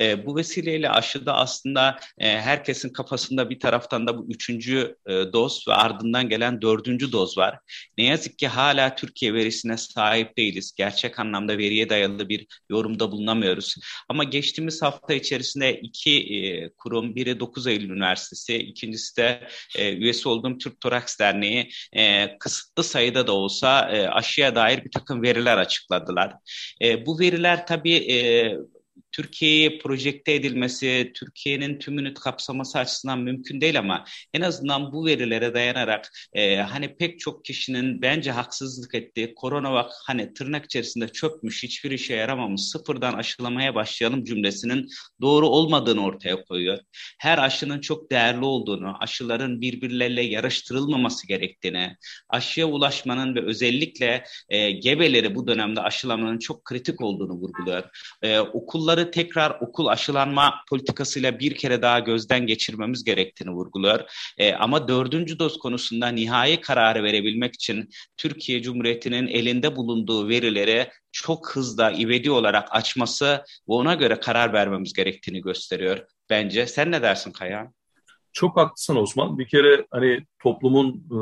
E, 0.00 0.26
bu 0.26 0.36
vesileyle 0.36 0.90
aşıda 0.90 1.34
aslında 1.34 1.98
e, 2.18 2.40
herkesin 2.40 2.88
kafasında 2.88 3.50
bir 3.50 3.60
taraftan 3.60 4.06
da 4.06 4.18
bu 4.18 4.26
üçüncü 4.28 4.96
e, 5.06 5.12
doz 5.12 5.64
ve 5.68 5.72
ardından 5.72 6.28
gelen 6.28 6.62
dördüncü 6.62 7.12
doz 7.12 7.38
var. 7.38 7.58
Ne 7.98 8.04
yazık 8.04 8.38
ki 8.38 8.48
hala 8.48 8.94
Türkiye 8.94 9.34
verisine 9.34 9.76
sahip 9.76 10.36
değiliz. 10.36 10.74
Gerçek 10.76 11.18
anlamda 11.18 11.58
veriye 11.58 11.88
dayalı 11.90 12.28
bir 12.28 12.46
yorumda 12.70 13.12
bulunamıyoruz. 13.12 13.74
Ama 14.08 14.24
geçtiğimiz 14.24 14.82
hafta 14.82 15.14
içerisinde 15.14 15.80
iki 15.80 16.10
e, 16.20 16.70
kurum, 16.78 17.14
biri 17.14 17.40
9 17.40 17.66
Eylül 17.66 17.90
Üniversitesi, 17.90 18.56
ikincisi 18.56 19.16
de 19.16 19.48
e, 19.76 19.92
üyesi 19.92 20.28
olduğum 20.28 20.58
Türk 20.58 20.80
Toraks 20.80 21.18
Derneği 21.18 21.70
e, 21.92 22.36
kısıtlı 22.38 22.84
sayıda 22.84 23.26
da 23.26 23.32
olsa 23.32 23.90
e, 23.90 24.08
aşıya 24.08 24.54
dair 24.54 24.84
bir 24.84 24.90
takım 24.90 25.22
veriler 25.22 25.58
açıkladılar. 25.58 26.34
E, 26.82 27.06
bu 27.06 27.20
veri 27.20 27.33
veriler 27.34 27.66
tabii 27.66 27.96
e, 27.96 28.16
Türkiye'ye 29.16 29.78
projekte 29.78 30.34
edilmesi, 30.34 31.12
Türkiye'nin 31.14 31.78
tümünü 31.78 32.14
kapsaması 32.14 32.78
açısından 32.78 33.18
mümkün 33.18 33.60
değil 33.60 33.78
ama 33.78 34.04
en 34.34 34.40
azından 34.40 34.92
bu 34.92 35.06
verilere 35.06 35.54
dayanarak 35.54 36.12
e, 36.32 36.56
hani 36.56 36.96
pek 36.96 37.20
çok 37.20 37.44
kişinin 37.44 38.02
bence 38.02 38.30
haksızlık 38.30 38.94
ettiği 38.94 39.34
korona 39.34 39.72
vak 39.72 39.92
hani 40.06 40.34
tırnak 40.34 40.64
içerisinde 40.64 41.08
çökmüş, 41.08 41.62
hiçbir 41.62 41.90
işe 41.90 42.14
yaramamış, 42.14 42.62
sıfırdan 42.62 43.12
aşılamaya 43.12 43.74
başlayalım 43.74 44.24
cümlesinin 44.24 44.88
doğru 45.20 45.48
olmadığını 45.48 46.04
ortaya 46.04 46.44
koyuyor. 46.44 46.78
Her 47.18 47.38
aşının 47.38 47.80
çok 47.80 48.10
değerli 48.10 48.44
olduğunu, 48.44 48.96
aşıların 49.00 49.60
birbirleriyle 49.60 50.22
yarıştırılmaması 50.22 51.26
gerektiğini, 51.26 51.96
aşıya 52.28 52.66
ulaşmanın 52.66 53.34
ve 53.34 53.44
özellikle 53.44 54.24
e, 54.48 54.70
gebeleri 54.70 55.34
bu 55.34 55.46
dönemde 55.46 55.80
aşılamanın 55.80 56.38
çok 56.38 56.64
kritik 56.64 57.00
olduğunu 57.00 57.32
vurguluyor. 57.32 57.82
E, 58.22 58.38
okulları 58.38 59.03
tekrar 59.10 59.56
okul 59.60 59.86
aşılanma 59.86 60.54
politikasıyla 60.70 61.38
bir 61.38 61.54
kere 61.54 61.82
daha 61.82 61.98
gözden 61.98 62.46
geçirmemiz 62.46 63.04
gerektiğini 63.04 63.50
vurguluyor. 63.50 64.00
E, 64.38 64.54
ama 64.54 64.88
dördüncü 64.88 65.38
doz 65.38 65.58
konusunda 65.58 66.08
nihai 66.08 66.60
kararı 66.60 67.02
verebilmek 67.02 67.54
için 67.54 67.88
Türkiye 68.16 68.62
Cumhuriyeti'nin 68.62 69.26
elinde 69.26 69.76
bulunduğu 69.76 70.28
verileri 70.28 70.90
çok 71.12 71.50
hızlı, 71.56 71.92
ivedi 71.98 72.30
olarak 72.30 72.68
açması 72.70 73.24
ve 73.68 73.72
ona 73.72 73.94
göre 73.94 74.20
karar 74.20 74.52
vermemiz 74.52 74.92
gerektiğini 74.92 75.40
gösteriyor 75.40 75.98
bence. 76.30 76.66
Sen 76.66 76.90
ne 76.90 77.02
dersin 77.02 77.32
Kaya? 77.32 77.72
Çok 78.32 78.56
haklısın 78.56 78.96
Osman. 78.96 79.38
Bir 79.38 79.48
kere 79.48 79.86
hani 79.90 80.26
toplumun 80.42 80.88
e, 80.90 81.18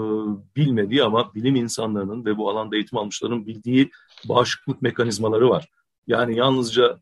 bilmediği 0.57 1.03
ama 1.03 1.35
bilim 1.35 1.55
insanlarının 1.55 2.25
ve 2.25 2.37
bu 2.37 2.51
alanda 2.51 2.77
eğitim 2.77 2.99
almışların 2.99 3.47
bildiği 3.47 3.91
bağışıklık 4.25 4.83
mekanizmaları 4.83 5.51
var. 5.51 5.69
Yani 6.07 6.37
yalnızca 6.37 7.01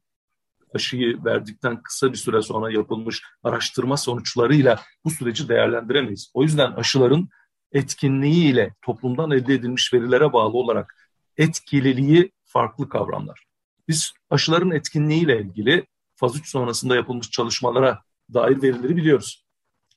aşıyı 0.74 1.24
verdikten 1.24 1.82
kısa 1.82 2.12
bir 2.12 2.16
süre 2.16 2.42
sonra 2.42 2.72
yapılmış 2.72 3.22
araştırma 3.42 3.96
sonuçlarıyla 3.96 4.80
bu 5.04 5.10
süreci 5.10 5.48
değerlendiremeyiz. 5.48 6.30
O 6.34 6.42
yüzden 6.42 6.72
aşıların 6.72 7.28
etkinliğiyle 7.72 8.74
toplumdan 8.82 9.30
elde 9.30 9.54
edilmiş 9.54 9.94
verilere 9.94 10.32
bağlı 10.32 10.56
olarak 10.56 11.10
etkililiği 11.36 12.32
farklı 12.44 12.88
kavramlar. 12.88 13.44
Biz 13.88 14.12
aşıların 14.30 14.70
etkinliğiyle 14.70 15.40
ilgili 15.40 15.86
faz 16.14 16.36
3 16.36 16.48
sonrasında 16.48 16.96
yapılmış 16.96 17.30
çalışmalara 17.30 18.02
dair 18.34 18.62
verileri 18.62 18.96
biliyoruz. 18.96 19.44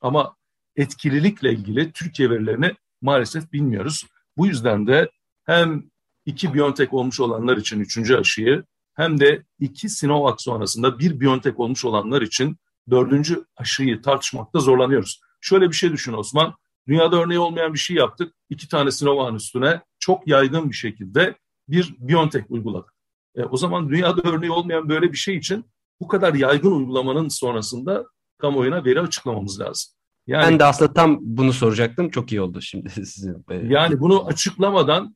Ama 0.02 0.36
etkililikle 0.76 1.52
ilgili 1.54 1.92
Türkiye 1.92 2.30
verilerini 2.30 2.72
maalesef 3.02 3.54
bilmiyoruz. 3.54 4.06
Bu 4.38 4.48
yüzden 4.48 4.88
de 4.88 5.10
hem 5.46 5.84
iki 6.26 6.54
Biontech 6.54 6.94
olmuş 6.94 7.20
olanlar 7.20 7.58
için 7.58 7.80
üçüncü 7.80 8.16
aşıyı 8.16 8.64
hem 8.96 9.20
de 9.20 9.46
iki 9.60 9.90
Sinovac 9.90 10.36
sonrasında 10.42 11.00
bir 11.00 11.20
Biontech 11.20 11.60
olmuş 11.60 11.86
olanlar 11.86 12.22
için 12.22 12.58
dördüncü 12.90 13.46
aşıyı 13.58 14.02
tartışmakta 14.02 14.60
zorlanıyoruz. 14.60 15.22
Şöyle 15.42 15.70
bir 15.70 15.76
şey 15.76 15.92
düşün 15.92 16.14
Osman. 16.14 16.54
Dünyada 16.88 17.16
örneği 17.16 17.40
olmayan 17.40 17.74
bir 17.74 17.80
şey 17.80 17.96
yaptık. 17.96 18.34
İki 18.50 18.68
tane 18.68 18.92
Sinovac'ın 18.92 19.36
üstüne 19.36 19.82
çok 20.00 20.28
yaygın 20.28 20.70
bir 20.70 20.76
şekilde 20.76 21.36
bir 21.68 21.96
Biontech 22.00 22.46
uyguladık. 22.50 22.94
E, 23.36 23.44
o 23.44 23.58
zaman 23.58 23.90
dünyada 23.90 24.22
örneği 24.30 24.52
olmayan 24.52 24.90
böyle 24.90 25.12
bir 25.12 25.18
şey 25.18 25.38
için 25.38 25.66
bu 26.00 26.08
kadar 26.08 26.34
yaygın 26.34 26.72
uygulamanın 26.72 27.28
sonrasında 27.28 28.06
kamuoyuna 28.38 28.86
veri 28.86 29.02
açıklamamız 29.02 29.60
lazım. 29.60 29.94
Yani, 30.28 30.44
ben 30.44 30.60
de 30.60 30.66
aslında 30.66 30.94
tam 30.94 31.18
bunu 31.22 31.54
soracaktım. 31.54 32.10
Çok 32.10 32.32
iyi 32.32 32.42
oldu 32.42 32.62
şimdi 32.62 32.90
sizin. 33.06 33.46
Yani 33.50 34.00
bunu 34.00 34.28
açıklamadan 34.28 35.16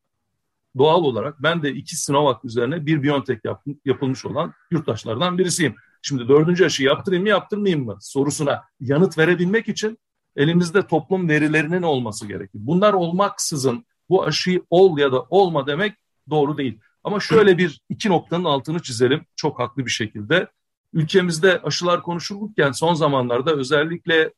doğal 0.77 1.03
olarak 1.03 1.43
ben 1.43 1.63
de 1.63 1.71
iki 1.71 1.95
Sinovac 1.95 2.37
üzerine 2.43 2.85
bir 2.85 3.03
Biontech 3.03 3.39
yap, 3.43 3.63
yapılmış 3.85 4.25
olan 4.25 4.53
yurttaşlardan 4.71 5.37
birisiyim. 5.37 5.75
Şimdi 6.01 6.27
dördüncü 6.27 6.65
aşı 6.65 6.83
yaptırayım 6.83 7.23
mı 7.23 7.29
yaptırmayayım 7.29 7.85
mı 7.85 7.97
sorusuna 8.01 8.63
yanıt 8.79 9.17
verebilmek 9.17 9.67
için 9.69 9.97
elimizde 10.35 10.87
toplum 10.87 11.29
verilerinin 11.29 11.81
olması 11.81 12.27
gerekir. 12.27 12.59
Bunlar 12.61 12.93
olmaksızın 12.93 13.85
bu 14.09 14.23
aşıyı 14.23 14.63
ol 14.69 14.97
ya 14.97 15.11
da 15.11 15.21
olma 15.21 15.67
demek 15.67 15.93
doğru 16.29 16.57
değil. 16.57 16.79
Ama 17.03 17.19
şöyle 17.19 17.57
bir 17.57 17.81
iki 17.89 18.09
noktanın 18.09 18.43
altını 18.43 18.81
çizelim 18.81 19.25
çok 19.35 19.59
haklı 19.59 19.85
bir 19.85 19.91
şekilde. 19.91 20.47
Ülkemizde 20.93 21.61
aşılar 21.61 22.01
konuşulurken 22.01 22.71
son 22.71 22.93
zamanlarda 22.93 23.55
özellikle 23.55 24.33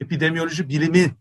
epidemiyoloji 0.00 0.68
bilimi 0.68 1.14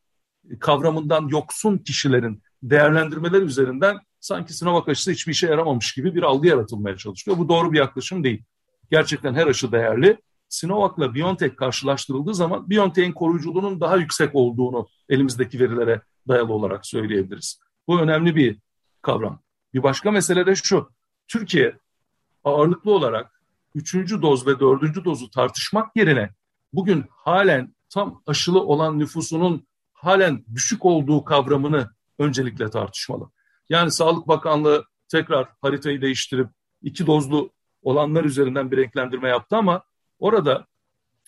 kavramından 0.59 1.27
yoksun 1.27 1.77
kişilerin 1.77 2.43
değerlendirmeler 2.63 3.41
üzerinden 3.41 3.97
sanki 4.23 4.53
Sinovac 4.53 4.89
aşısı 4.89 5.11
hiçbir 5.11 5.31
işe 5.31 5.47
yaramamış 5.47 5.93
gibi 5.93 6.15
bir 6.15 6.23
algı 6.23 6.47
yaratılmaya 6.47 6.97
çalışıyor. 6.97 7.37
Bu 7.37 7.49
doğru 7.49 7.71
bir 7.71 7.77
yaklaşım 7.77 8.23
değil. 8.23 8.43
Gerçekten 8.91 9.33
her 9.33 9.47
aşı 9.47 9.71
değerli. 9.71 10.17
Sinovac'la 10.49 11.15
BioNTech 11.15 11.55
karşılaştırıldığı 11.55 12.33
zaman 12.33 12.69
BioNTech'in 12.69 13.11
koruyuculuğunun 13.11 13.81
daha 13.81 13.97
yüksek 13.97 14.35
olduğunu 14.35 14.87
elimizdeki 15.09 15.59
verilere 15.59 16.01
dayalı 16.27 16.53
olarak 16.53 16.85
söyleyebiliriz. 16.85 17.59
Bu 17.87 17.99
önemli 17.99 18.35
bir 18.35 18.59
kavram. 19.01 19.39
Bir 19.73 19.83
başka 19.83 20.11
mesele 20.11 20.45
de 20.45 20.55
şu. 20.55 20.89
Türkiye 21.27 21.77
ağırlıklı 22.43 22.91
olarak 22.91 23.41
üçüncü 23.75 24.21
doz 24.21 24.47
ve 24.47 24.59
dördüncü 24.59 25.05
dozu 25.05 25.29
tartışmak 25.29 25.95
yerine 25.95 26.29
bugün 26.73 27.05
halen 27.09 27.75
tam 27.89 28.21
aşılı 28.27 28.61
olan 28.61 28.99
nüfusunun 28.99 29.67
halen 29.93 30.45
düşük 30.55 30.85
olduğu 30.85 31.23
kavramını 31.23 31.89
öncelikle 32.19 32.69
tartışmalı. 32.69 33.29
Yani 33.69 33.91
Sağlık 33.91 34.27
Bakanlığı 34.27 34.85
tekrar 35.07 35.47
haritayı 35.61 36.01
değiştirip 36.01 36.47
iki 36.81 37.07
dozlu 37.07 37.51
olanlar 37.81 38.23
üzerinden 38.23 38.71
bir 38.71 38.77
renklendirme 38.77 39.29
yaptı 39.29 39.57
ama 39.57 39.83
orada 40.19 40.67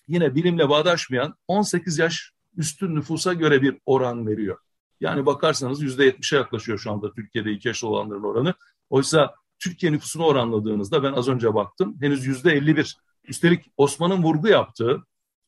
yine 0.08 0.36
bilimle 0.36 0.70
bağdaşmayan 0.70 1.36
18 1.48 2.00
yaş 2.00 2.32
üstün 2.58 2.96
nüfusa 2.96 3.34
göre 3.34 3.62
bir 3.62 3.78
oran 3.86 4.28
veriyor. 4.28 4.58
Yani 5.02 5.26
bakarsanız 5.26 5.84
%70'e 5.84 6.38
yaklaşıyor 6.38 6.78
şu 6.80 6.92
anda 6.92 7.14
Türkiye'de 7.14 7.52
iki 7.52 7.68
yaşlı 7.68 7.88
olanların 7.88 8.24
oranı. 8.24 8.54
Oysa 8.90 9.36
Türkiye 9.60 9.92
nüfusunu 9.92 10.26
oranladığınızda 10.26 11.04
ben 11.04 11.14
az 11.14 11.28
önce 11.28 11.54
baktım 11.54 11.98
henüz 12.02 12.28
%51. 12.28 12.96
Üstelik 13.28 13.66
Osman'ın 13.78 14.24
vurgu 14.24 14.48
yaptığı 14.48 15.04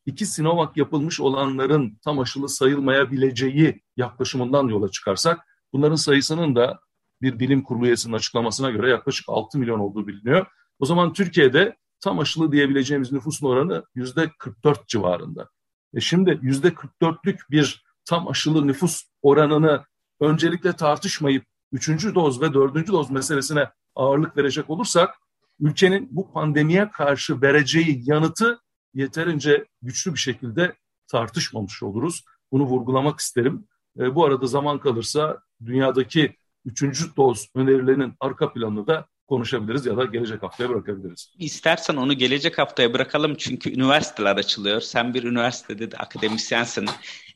iki 0.06 0.26
Sinovac 0.26 0.70
yapılmış 0.76 1.20
olanların 1.20 1.98
tam 2.04 2.20
aşılı 2.20 2.50
sayılmayabileceği 2.50 3.82
yaklaşımından 3.98 4.68
yola 4.68 4.92
çıkarsak 4.92 5.47
bunların 5.74 5.96
sayısının 5.96 6.56
da 6.56 6.80
bir 7.22 7.40
bilim 7.40 7.64
kurulu 7.64 7.86
üyesinin 7.86 8.14
açıklamasına 8.14 8.70
göre 8.70 8.90
yaklaşık 8.90 9.26
6 9.30 9.60
milyon 9.60 9.80
olduğu 9.80 10.08
biliniyor. 10.08 10.46
O 10.80 10.86
zaman 10.86 11.14
Türkiye'de 11.14 11.78
tam 12.00 12.20
aşılı 12.20 12.52
diyebileceğimiz 12.52 13.12
nüfusun 13.12 13.48
oranı 13.48 13.84
yüzde 13.96 14.32
44 14.40 14.88
civarında. 14.88 15.50
E 15.94 16.00
şimdi 16.00 16.40
yüzde 16.42 16.68
44'lük 16.68 17.40
bir 17.52 17.84
tam 18.06 18.28
aşılı 18.28 18.68
nüfus 18.68 19.04
oranını 19.22 19.86
öncelikle 20.20 20.74
tartışmayıp 20.74 21.46
üçüncü 21.72 22.16
doz 22.16 22.42
ve 22.42 22.54
dördüncü 22.54 22.92
doz 22.92 23.12
meselesine 23.12 23.70
ağırlık 23.96 24.38
verecek 24.38 24.70
olursak 24.70 25.16
ülkenin 25.60 26.08
bu 26.12 26.32
pandemiye 26.32 26.92
karşı 26.92 27.42
vereceği 27.42 28.02
yanıtı 28.06 28.60
yeterince 28.94 29.66
güçlü 29.82 30.14
bir 30.14 30.20
şekilde 30.20 30.76
tartışmamış 31.08 31.84
oluruz. 31.84 32.24
Bunu 32.52 32.64
vurgulamak 32.64 33.20
isterim. 33.20 33.68
E, 34.00 34.16
bu 34.16 34.26
arada 34.26 34.48
zaman 34.48 34.80
kalırsa 34.80 35.42
dünyadaki 35.66 36.36
üçüncü 36.66 37.16
doz 37.18 37.48
önerilerinin 37.56 38.14
arka 38.20 38.54
planını 38.54 38.88
da 38.88 39.08
konuşabiliriz 39.28 39.86
ya 39.86 39.98
da 39.98 40.06
gelecek 40.06 40.44
haftaya 40.44 40.70
bırakabiliriz. 40.70 41.34
İstersen 41.40 41.96
onu 41.96 42.14
gelecek 42.14 42.58
haftaya 42.58 42.94
bırakalım 42.94 43.36
çünkü 43.36 43.74
üniversiteler 43.74 44.36
açılıyor. 44.36 44.82
Sen 44.82 45.14
bir 45.14 45.24
üniversitede 45.24 45.92
de 45.92 45.98
akademisyensin. 45.98 46.86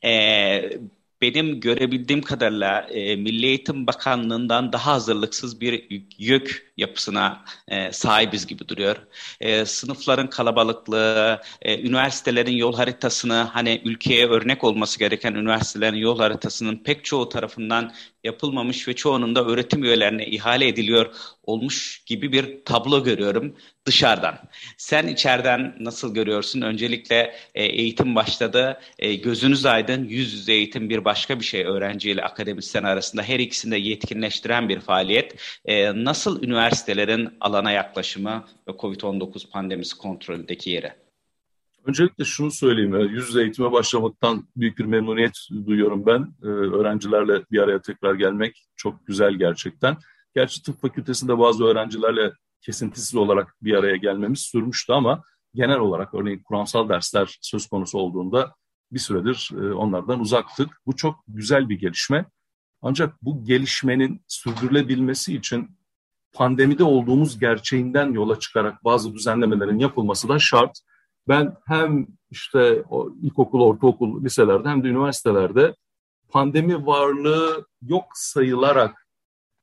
Ee, 0.04 0.70
benim 1.22 1.60
görebildiğim 1.60 2.22
kadarıyla 2.22 2.80
e, 2.80 3.16
Milli 3.16 3.46
Eğitim 3.46 3.86
Bakanlığı'ndan 3.86 4.72
daha 4.72 4.92
hazırlıksız 4.92 5.60
bir 5.60 5.86
yük 6.18 6.72
yapısına 6.76 7.44
e, 7.68 7.92
sahibiz 7.92 8.46
gibi 8.46 8.68
duruyor. 8.68 8.96
E, 9.40 9.64
sınıfların 9.64 10.30
kalabalıklığı, 10.30 11.40
e, 11.62 11.80
üniversitelerin 11.88 12.56
yol 12.56 12.74
haritasını 12.74 13.34
hani 13.34 13.82
ülkeye 13.84 14.26
örnek 14.26 14.64
olması 14.64 14.98
gereken 14.98 15.34
üniversitelerin 15.34 15.96
yol 15.96 16.18
haritasının 16.18 16.76
pek 16.76 17.04
çoğu 17.04 17.28
tarafından 17.28 17.92
yapılmamış 18.24 18.88
ve 18.88 18.94
çoğunun 18.94 19.34
da 19.34 19.44
öğretim 19.44 19.84
üyelerine 19.84 20.26
ihale 20.26 20.68
ediliyor 20.68 21.14
olmuş 21.42 22.02
gibi 22.06 22.32
bir 22.32 22.64
tablo 22.64 23.04
görüyorum 23.04 23.56
dışarıdan. 23.86 24.38
Sen 24.76 25.06
içeriden 25.06 25.76
nasıl 25.80 26.14
görüyorsun? 26.14 26.60
Öncelikle 26.60 27.34
e, 27.54 27.64
eğitim 27.64 28.14
başladı. 28.14 28.80
E, 28.98 29.14
gözünüz 29.14 29.66
aydın 29.66 30.04
yüz 30.04 30.32
yüze 30.34 30.52
eğitim 30.52 30.90
bir 30.90 31.04
başka 31.04 31.40
bir 31.40 31.44
şey 31.44 31.64
öğrenciyle 31.64 32.22
akademisyen 32.22 32.84
arasında 32.84 33.22
her 33.22 33.38
ikisini 33.38 33.72
de 33.72 33.76
yetkinleştiren 33.76 34.68
bir 34.68 34.80
faaliyet. 34.80 35.34
E, 35.64 36.04
nasıl 36.04 36.42
üniversitelerin 36.42 37.28
alana 37.40 37.70
yaklaşımı 37.70 38.44
ve 38.68 38.72
COVID-19 38.72 39.50
pandemisi 39.50 39.98
kontrolündeki 39.98 40.70
yeri? 40.70 41.01
Öncelikle 41.86 42.24
şunu 42.24 42.50
söyleyeyim. 42.50 43.00
Yüz 43.00 43.28
yüze 43.28 43.42
eğitime 43.42 43.72
başlamaktan 43.72 44.48
büyük 44.56 44.78
bir 44.78 44.84
memnuniyet 44.84 45.38
duyuyorum 45.66 46.06
ben. 46.06 46.34
Öğrencilerle 46.42 47.44
bir 47.50 47.58
araya 47.58 47.80
tekrar 47.80 48.14
gelmek 48.14 48.66
çok 48.76 49.06
güzel 49.06 49.34
gerçekten. 49.34 49.96
Gerçi 50.34 50.62
tıp 50.62 50.80
fakültesinde 50.80 51.38
bazı 51.38 51.64
öğrencilerle 51.64 52.32
kesintisiz 52.60 53.14
olarak 53.14 53.56
bir 53.62 53.74
araya 53.74 53.96
gelmemiz 53.96 54.40
sürmüştü 54.40 54.92
ama 54.92 55.22
genel 55.54 55.78
olarak 55.78 56.14
örneğin 56.14 56.42
kuramsal 56.42 56.88
dersler 56.88 57.38
söz 57.40 57.66
konusu 57.66 57.98
olduğunda 57.98 58.54
bir 58.92 58.98
süredir 58.98 59.50
e, 59.52 59.72
onlardan 59.72 60.20
uzaktık. 60.20 60.80
Bu 60.86 60.96
çok 60.96 61.16
güzel 61.28 61.68
bir 61.68 61.78
gelişme. 61.78 62.24
Ancak 62.82 63.22
bu 63.22 63.44
gelişmenin 63.44 64.24
sürdürülebilmesi 64.28 65.36
için 65.36 65.78
pandemide 66.32 66.84
olduğumuz 66.84 67.38
gerçeğinden 67.38 68.12
yola 68.12 68.38
çıkarak 68.38 68.84
bazı 68.84 69.14
düzenlemelerin 69.14 69.78
yapılması 69.78 70.28
da 70.28 70.38
şart. 70.38 70.78
Ben 71.28 71.56
hem 71.66 72.06
işte 72.30 72.84
o 72.90 73.10
ilkokul, 73.22 73.60
ortaokul, 73.60 74.24
liselerde 74.24 74.68
hem 74.68 74.84
de 74.84 74.88
üniversitelerde 74.88 75.74
pandemi 76.28 76.86
varlığı 76.86 77.66
yok 77.82 78.04
sayılarak 78.14 79.06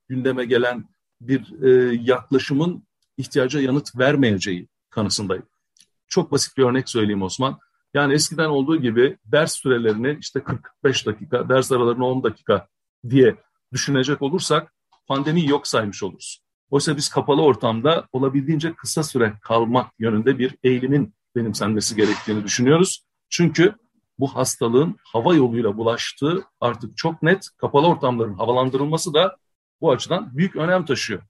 gündeme 0.08 0.46
gelen 0.46 0.86
bir 1.22 1.62
e, 1.64 1.96
yaklaşımın 2.02 2.84
ihtiyaca 3.18 3.60
yanıt 3.62 3.98
vermeyeceği 3.98 4.68
kanısındayım. 4.90 5.46
Çok 6.08 6.32
basit 6.32 6.58
bir 6.58 6.64
örnek 6.64 6.90
söyleyeyim 6.90 7.22
Osman. 7.22 7.60
Yani 7.94 8.14
eskiden 8.14 8.50
olduğu 8.50 8.82
gibi 8.82 9.18
ders 9.26 9.54
sürelerini 9.54 10.18
işte 10.22 10.44
45 10.44 11.06
dakika, 11.06 11.50
ders 11.50 11.72
aralarını 11.72 12.06
10 12.06 12.24
dakika 12.24 12.68
diye 13.10 13.36
düşünecek 13.74 14.22
olursak 14.22 14.74
pandemiyi 15.08 15.50
yok 15.50 15.68
saymış 15.68 16.04
oluruz. 16.04 16.44
Oysa 16.70 16.98
biz 16.98 17.10
kapalı 17.10 17.42
ortamda 17.42 18.08
olabildiğince 18.12 18.74
kısa 18.74 19.04
süre 19.04 19.34
kalmak 19.42 19.92
yönünde 20.00 20.40
bir 20.40 20.56
eğilimin 20.64 21.14
benimsenmesi 21.36 21.96
gerektiğini 21.96 22.44
düşünüyoruz. 22.44 23.06
Çünkü 23.30 23.76
bu 24.20 24.36
hastalığın 24.36 24.96
hava 25.04 25.36
yoluyla 25.36 25.78
bulaştığı 25.78 26.44
artık 26.62 26.98
çok 26.98 27.24
net. 27.24 27.50
Kapalı 27.58 27.88
ortamların 27.88 28.34
havalandırılması 28.34 29.14
da 29.14 29.38
bu 29.82 29.92
açıdan 29.92 30.38
büyük 30.38 30.56
önem 30.56 30.86
taşıyor. 30.86 31.22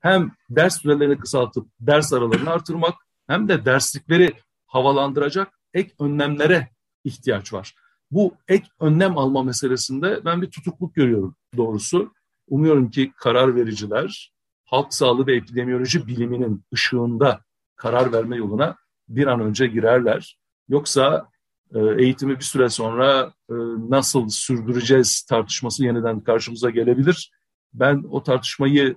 Hem 0.00 0.32
ders 0.50 0.82
sürelerini 0.82 1.18
kısaltıp 1.18 1.66
ders 1.80 2.12
aralarını 2.12 2.50
artırmak 2.50 2.94
hem 3.26 3.48
de 3.48 3.64
derslikleri 3.64 4.32
havalandıracak 4.66 5.60
ek 5.74 5.94
önlemlere 6.00 6.68
ihtiyaç 7.04 7.52
var. 7.52 7.74
Bu 8.10 8.34
ek 8.48 8.68
önlem 8.80 9.18
alma 9.18 9.42
meselesinde 9.42 10.24
ben 10.24 10.42
bir 10.42 10.50
tutukluk 10.50 10.94
görüyorum 10.94 11.36
doğrusu. 11.56 12.12
Umuyorum 12.48 12.90
ki 12.90 13.12
karar 13.16 13.56
vericiler 13.56 14.32
halk 14.64 14.94
sağlığı 14.94 15.26
ve 15.26 15.36
epidemiyoloji 15.36 16.06
biliminin 16.06 16.64
ışığında 16.74 17.40
karar 17.76 18.12
verme 18.12 18.36
yoluna 18.36 18.76
bir 19.08 19.26
an 19.26 19.40
önce 19.40 19.66
girerler. 19.66 20.38
Yoksa 20.68 21.28
e, 21.74 21.78
eğitimi 21.78 22.36
bir 22.36 22.44
süre 22.44 22.68
sonra 22.68 23.32
e, 23.50 23.54
nasıl 23.88 24.28
sürdüreceğiz 24.28 25.22
tartışması 25.22 25.84
yeniden 25.84 26.20
karşımıza 26.20 26.70
gelebilir. 26.70 27.30
Ben 27.72 28.04
o 28.10 28.22
tartışmayı 28.22 28.96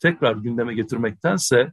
tekrar 0.00 0.36
gündeme 0.36 0.74
getirmektense 0.74 1.72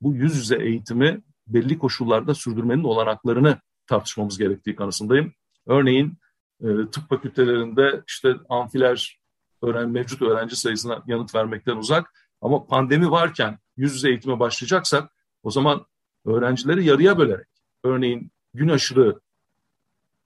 bu 0.00 0.14
yüz 0.14 0.36
yüze 0.36 0.56
eğitimi 0.56 1.22
belli 1.46 1.78
koşullarda 1.78 2.34
sürdürmenin 2.34 2.84
olanaklarını 2.84 3.58
tartışmamız 3.86 4.38
gerektiği 4.38 4.76
kanısındayım. 4.76 5.32
Örneğin 5.66 6.18
e, 6.60 6.66
tıp 6.92 7.08
fakültelerinde 7.08 8.02
işte 8.08 8.34
amfiler 8.48 9.20
öğren, 9.62 9.90
mevcut 9.90 10.22
öğrenci 10.22 10.56
sayısına 10.56 11.02
yanıt 11.06 11.34
vermekten 11.34 11.76
uzak 11.76 12.12
ama 12.40 12.66
pandemi 12.66 13.10
varken 13.10 13.58
yüz 13.76 13.94
yüze 13.94 14.08
eğitime 14.08 14.40
başlayacaksak 14.40 15.12
o 15.42 15.50
zaman 15.50 15.86
öğrencileri 16.24 16.84
yarıya 16.84 17.18
bölerek 17.18 17.46
örneğin 17.84 18.30
gün 18.54 18.68
aşırı 18.68 19.20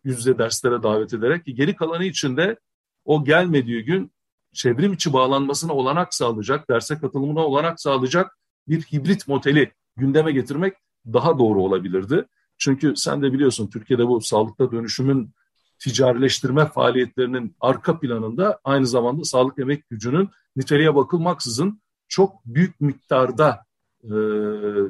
yüz 0.04 0.18
yüze 0.18 0.38
derslere 0.38 0.82
davet 0.82 1.14
ederek 1.14 1.42
geri 1.46 1.76
kalanı 1.76 2.04
için 2.04 2.36
de 2.36 2.56
o 3.04 3.24
gelmediği 3.24 3.84
gün 3.84 4.12
çevrim 4.52 4.92
içi 4.92 5.12
bağlanmasına 5.12 5.72
olanak 5.72 6.14
sağlayacak, 6.14 6.70
derse 6.70 6.98
katılımına 6.98 7.40
olanak 7.40 7.80
sağlayacak 7.80 8.38
bir 8.68 8.82
hibrit 8.82 9.28
modeli 9.28 9.72
gündeme 9.96 10.32
getirmek 10.32 10.74
daha 11.06 11.38
doğru 11.38 11.62
olabilirdi. 11.62 12.24
Çünkü 12.58 12.96
sen 12.96 13.22
de 13.22 13.32
biliyorsun 13.32 13.70
Türkiye'de 13.70 14.06
bu 14.06 14.20
sağlıkta 14.20 14.72
dönüşümün 14.72 15.30
ticarileştirme 15.78 16.66
faaliyetlerinin 16.66 17.56
arka 17.60 18.00
planında 18.00 18.60
aynı 18.64 18.86
zamanda 18.86 19.24
sağlık 19.24 19.58
emek 19.58 19.88
gücünün 19.88 20.30
niteliğe 20.56 20.94
bakılmaksızın 20.94 21.82
çok 22.08 22.46
büyük 22.46 22.80
miktarda 22.80 23.64
e, 24.04 24.14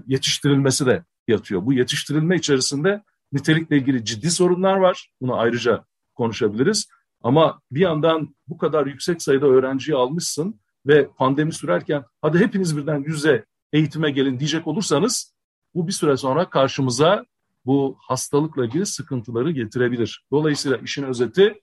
yetiştirilmesi 0.06 0.86
de 0.86 1.04
yatıyor. 1.28 1.66
Bu 1.66 1.72
yetiştirilme 1.72 2.36
içerisinde 2.36 3.02
nitelikle 3.32 3.76
ilgili 3.76 4.04
ciddi 4.04 4.30
sorunlar 4.30 4.76
var. 4.76 5.10
Bunu 5.20 5.38
ayrıca 5.38 5.84
konuşabiliriz. 6.14 6.88
Ama 7.22 7.60
bir 7.70 7.80
yandan 7.80 8.36
bu 8.48 8.58
kadar 8.58 8.86
yüksek 8.86 9.22
sayıda 9.22 9.46
öğrenciyi 9.46 9.96
almışsın 9.96 10.60
ve 10.86 11.08
pandemi 11.08 11.52
sürerken 11.52 12.04
hadi 12.22 12.38
hepiniz 12.38 12.76
birden 12.76 13.04
yüze 13.06 13.44
eğitime 13.72 14.10
gelin 14.10 14.38
diyecek 14.38 14.66
olursanız 14.66 15.34
bu 15.74 15.86
bir 15.86 15.92
süre 15.92 16.16
sonra 16.16 16.50
karşımıza 16.50 17.24
bu 17.66 17.96
hastalıkla 18.00 18.64
ilgili 18.64 18.86
sıkıntıları 18.86 19.50
getirebilir. 19.50 20.24
Dolayısıyla 20.30 20.76
işin 20.76 21.02
özeti 21.02 21.60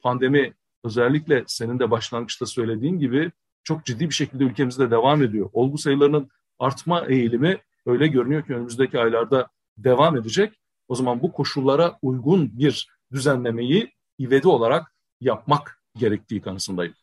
pandemi 0.00 0.54
özellikle 0.84 1.44
senin 1.46 1.78
de 1.78 1.90
başlangıçta 1.90 2.46
söylediğin 2.46 2.98
gibi 2.98 3.32
çok 3.64 3.84
ciddi 3.84 4.08
bir 4.08 4.14
şekilde 4.14 4.44
ülkemizde 4.44 4.90
devam 4.90 5.22
ediyor. 5.22 5.50
Olgu 5.52 5.78
sayılarının 5.78 6.30
artma 6.60 7.06
eğilimi 7.06 7.58
öyle 7.86 8.06
görünüyor 8.06 8.46
ki 8.46 8.54
önümüzdeki 8.54 8.98
aylarda 8.98 9.48
devam 9.78 10.16
edecek. 10.16 10.52
O 10.88 10.94
zaman 10.94 11.22
bu 11.22 11.32
koşullara 11.32 11.98
uygun 12.02 12.58
bir 12.58 12.88
düzenlemeyi 13.12 13.92
ivedi 14.20 14.48
olarak 14.48 14.94
yapmak 15.20 15.82
gerektiği 15.98 16.40
kanısındayım. 16.40 16.94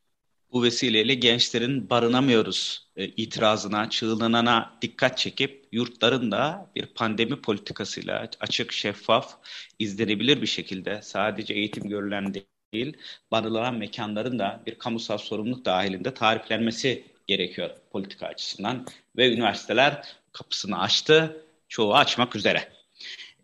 Bu 0.51 0.63
vesileyle 0.63 1.13
gençlerin 1.15 1.89
barınamıyoruz 1.89 2.89
e, 2.95 3.05
itirazına, 3.05 3.89
çığlığına 3.89 4.77
dikkat 4.81 5.17
çekip 5.17 5.67
yurtların 5.71 6.31
da 6.31 6.71
bir 6.75 6.85
pandemi 6.85 7.41
politikasıyla 7.41 8.29
açık, 8.39 8.71
şeffaf, 8.71 9.37
izlenebilir 9.79 10.41
bir 10.41 10.47
şekilde 10.47 11.01
sadece 11.01 11.53
eğitim 11.53 11.89
görülen 11.89 12.33
değil, 12.73 12.97
barılan 13.31 13.75
mekanların 13.75 14.39
da 14.39 14.63
bir 14.65 14.75
kamusal 14.75 15.17
sorumluluk 15.17 15.65
dahilinde 15.65 16.13
tariflenmesi 16.13 17.16
gerekiyor 17.27 17.69
politika 17.91 18.27
açısından 18.27 18.85
ve 19.17 19.33
üniversiteler 19.33 20.01
kapısını 20.31 20.79
açtı, 20.79 21.43
çoğu 21.69 21.95
açmak 21.95 22.35
üzere. 22.35 22.69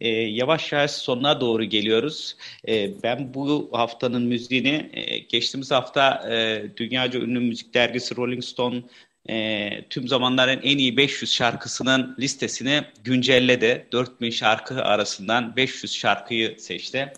E, 0.02 0.10
yavaş 0.10 0.72
yavaş 0.72 0.92
sonuna 0.92 1.42
doğru 1.42 1.64
geliyoruz. 1.64 2.36
E, 2.68 3.04
ben 3.04 3.34
bu 3.34 3.70
haftanın 3.74 4.24
müziğini 4.24 4.90
e, 4.94 5.18
geçtiğimiz 5.18 5.72
hafta 5.72 6.30
e, 6.32 6.64
dünyaca 6.78 7.20
ünlü 7.20 7.40
müzik 7.40 7.74
dergisi 7.74 8.16
Rolling 8.16 8.44
Stone 8.44 8.82
e, 9.30 9.70
tüm 9.90 10.08
zamanların 10.08 10.60
en 10.64 10.78
iyi 10.78 10.98
500 10.98 11.34
şarkısının 11.34 12.16
listesini 12.20 12.82
güncelledi. 13.04 13.88
4000 13.92 14.30
şarkı 14.30 14.84
arasından 14.84 15.56
500 15.56 15.94
şarkıyı 15.94 16.60
seçti. 16.60 17.14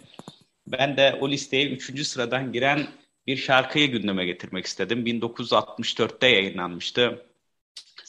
Ben 0.67 0.97
de 0.97 1.17
o 1.21 1.30
listeye 1.30 1.69
3. 1.69 2.08
sıradan 2.08 2.51
giren 2.51 2.88
bir 3.27 3.38
şarkıyı 3.38 3.91
gündeme 3.91 4.25
getirmek 4.25 4.65
istedim. 4.65 5.05
1964'te 5.05 6.27
yayınlanmıştı. 6.27 7.25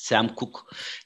Sam 0.07 0.29
Cooke 0.37 0.59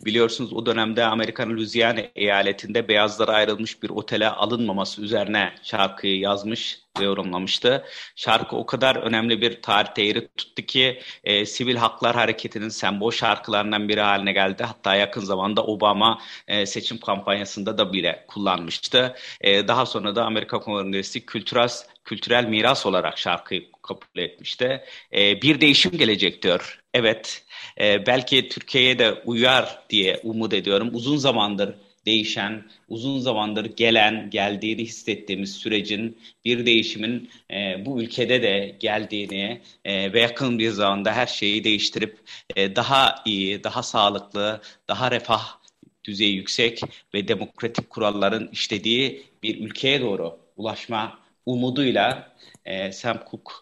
biliyorsunuz 0.05 0.53
o 0.53 0.67
dönemde 0.67 1.05
Amerika'nın 1.05 1.57
Louisiana 1.57 2.01
eyaletinde 2.15 2.89
beyazlara 2.89 3.33
ayrılmış 3.33 3.83
bir 3.83 3.91
otele 3.91 4.29
alınmaması 4.29 5.03
üzerine 5.03 5.55
şarkıyı 5.63 6.19
yazmış 6.19 6.79
ve 7.01 7.05
yorumlamıştı. 7.05 7.85
Şarkı 8.17 8.57
o 8.57 8.67
kadar 8.67 8.97
önemli 8.97 9.41
bir 9.41 9.63
tarihte 9.63 10.03
yeri 10.03 10.29
tuttu 10.37 10.63
ki 10.63 11.01
e, 11.25 11.47
sivil 11.47 11.77
haklar 11.77 12.15
hareketinin 12.17 12.69
sembol 12.69 13.11
şarkılarından 13.11 13.89
biri 13.89 14.01
haline 14.01 14.33
geldi. 14.33 14.65
Hatta 14.65 14.95
yakın 14.95 15.21
zamanda 15.21 15.65
Obama 15.65 16.21
e, 16.49 16.67
seçim 16.67 16.99
kampanyasında 17.01 17.79
da 17.79 17.93
bile 17.93 18.25
kullanmıştı. 18.29 19.15
E, 19.41 19.69
daha 19.69 19.87
sonra 19.87 20.17
da 20.17 20.25
Amerika 20.25 20.61
Kongresi 20.61 21.27
kültürel 21.27 21.69
kültürel 22.05 22.45
miras 22.45 22.87
olarak 22.87 23.19
şarkıyı 23.19 23.73
kabul 23.83 24.19
etmişti. 24.19 24.85
E, 25.13 25.43
bir 25.43 25.61
değişim 25.61 25.93
gelecek 25.93 26.43
diyor. 26.43 26.80
Evet, 26.95 27.45
e, 27.81 28.07
belki 28.07 28.49
Türkiye'ye 28.49 28.99
de 28.99 29.13
uyar 29.13 29.83
diye 29.91 30.21
umut 30.25 30.53
ediyorum. 30.55 30.91
Uzun 30.93 31.17
zamandır 31.17 31.75
değişen, 32.07 32.65
uzun 32.89 33.19
zamandır 33.21 33.65
gelen, 33.65 34.31
geldiğini 34.31 34.83
hissettiğimiz 34.83 35.53
sürecin 35.57 36.19
bir 36.45 36.67
değişimin 36.67 37.31
e, 37.51 37.87
bu 37.87 38.03
ülkede 38.03 38.43
de 38.43 38.77
geldiğini 38.81 39.63
e, 39.85 40.13
ve 40.13 40.21
yakın 40.21 40.59
bir 40.59 40.71
zamanda 40.71 41.13
her 41.13 41.27
şeyi 41.27 41.65
değiştirip 41.65 42.19
e, 42.57 42.77
daha 42.77 43.23
iyi, 43.27 43.65
daha 43.65 43.83
sağlıklı, 43.83 44.61
daha 44.89 45.11
refah 45.11 45.59
düzeyi 46.05 46.35
yüksek 46.37 46.81
ve 47.15 47.29
demokratik 47.29 47.91
kuralların 47.91 48.49
işlediği 48.53 49.27
bir 49.43 49.61
ülkeye 49.61 50.01
doğru 50.01 50.39
ulaşma 50.57 51.19
umuduyla 51.47 52.37
e, 52.65 52.93
Sam 52.93 53.21
Cooke 53.31 53.53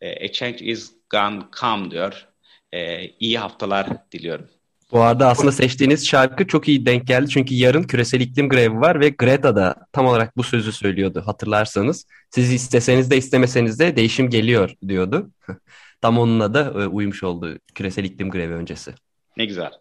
e, 0.00 0.26
A 0.28 0.32
Change 0.32 0.64
is 0.64 0.92
Gone 1.10 1.42
Come 1.60 1.90
diyor. 1.90 2.27
E, 2.72 3.08
iyi 3.08 3.38
haftalar 3.38 4.10
diliyorum. 4.12 4.48
Bu 4.92 5.00
arada 5.00 5.28
aslında 5.28 5.52
seçtiğiniz 5.52 6.06
şarkı 6.06 6.46
çok 6.46 6.68
iyi 6.68 6.86
denk 6.86 7.06
geldi. 7.06 7.30
Çünkü 7.30 7.54
yarın 7.54 7.82
küresel 7.82 8.20
iklim 8.20 8.48
grevi 8.48 8.80
var 8.80 9.00
ve 9.00 9.08
Greta 9.08 9.56
da 9.56 9.86
tam 9.92 10.06
olarak 10.06 10.36
bu 10.36 10.42
sözü 10.42 10.72
söylüyordu 10.72 11.22
hatırlarsanız. 11.26 12.06
Siz 12.30 12.52
isteseniz 12.52 13.10
de 13.10 13.16
istemeseniz 13.16 13.78
de 13.78 13.96
değişim 13.96 14.30
geliyor 14.30 14.74
diyordu. 14.88 15.30
tam 16.00 16.18
onunla 16.18 16.54
da 16.54 16.82
e, 16.82 16.86
uymuş 16.86 17.22
oldu 17.22 17.58
küresel 17.74 18.04
iklim 18.04 18.30
grevi 18.30 18.54
öncesi. 18.54 18.94
Ne 19.36 19.44
güzel. 19.44 19.72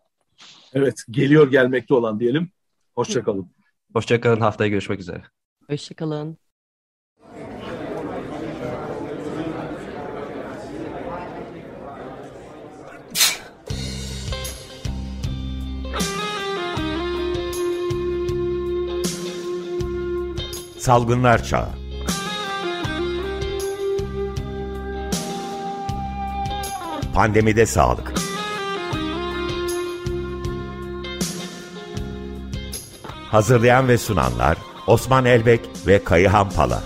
Evet 0.74 1.04
geliyor 1.12 1.52
gelmekte 1.52 1.94
olan 1.94 2.20
diyelim. 2.20 2.52
Hoşçakalın. 2.96 3.52
Hoşçakalın 3.94 4.40
haftaya 4.42 4.70
görüşmek 4.70 5.00
üzere. 5.00 5.24
Hoşçakalın. 5.70 6.38
Salgınlar 20.88 21.44
Çağı. 21.44 21.68
Pandemide 27.14 27.66
Sağlık. 27.66 28.14
Hazırlayan 33.32 33.88
ve 33.88 33.98
sunanlar 33.98 34.58
Osman 34.88 35.26
Elbek 35.26 35.62
ve 35.88 36.04
Kayıhan 36.04 36.50
Pala 36.50 36.84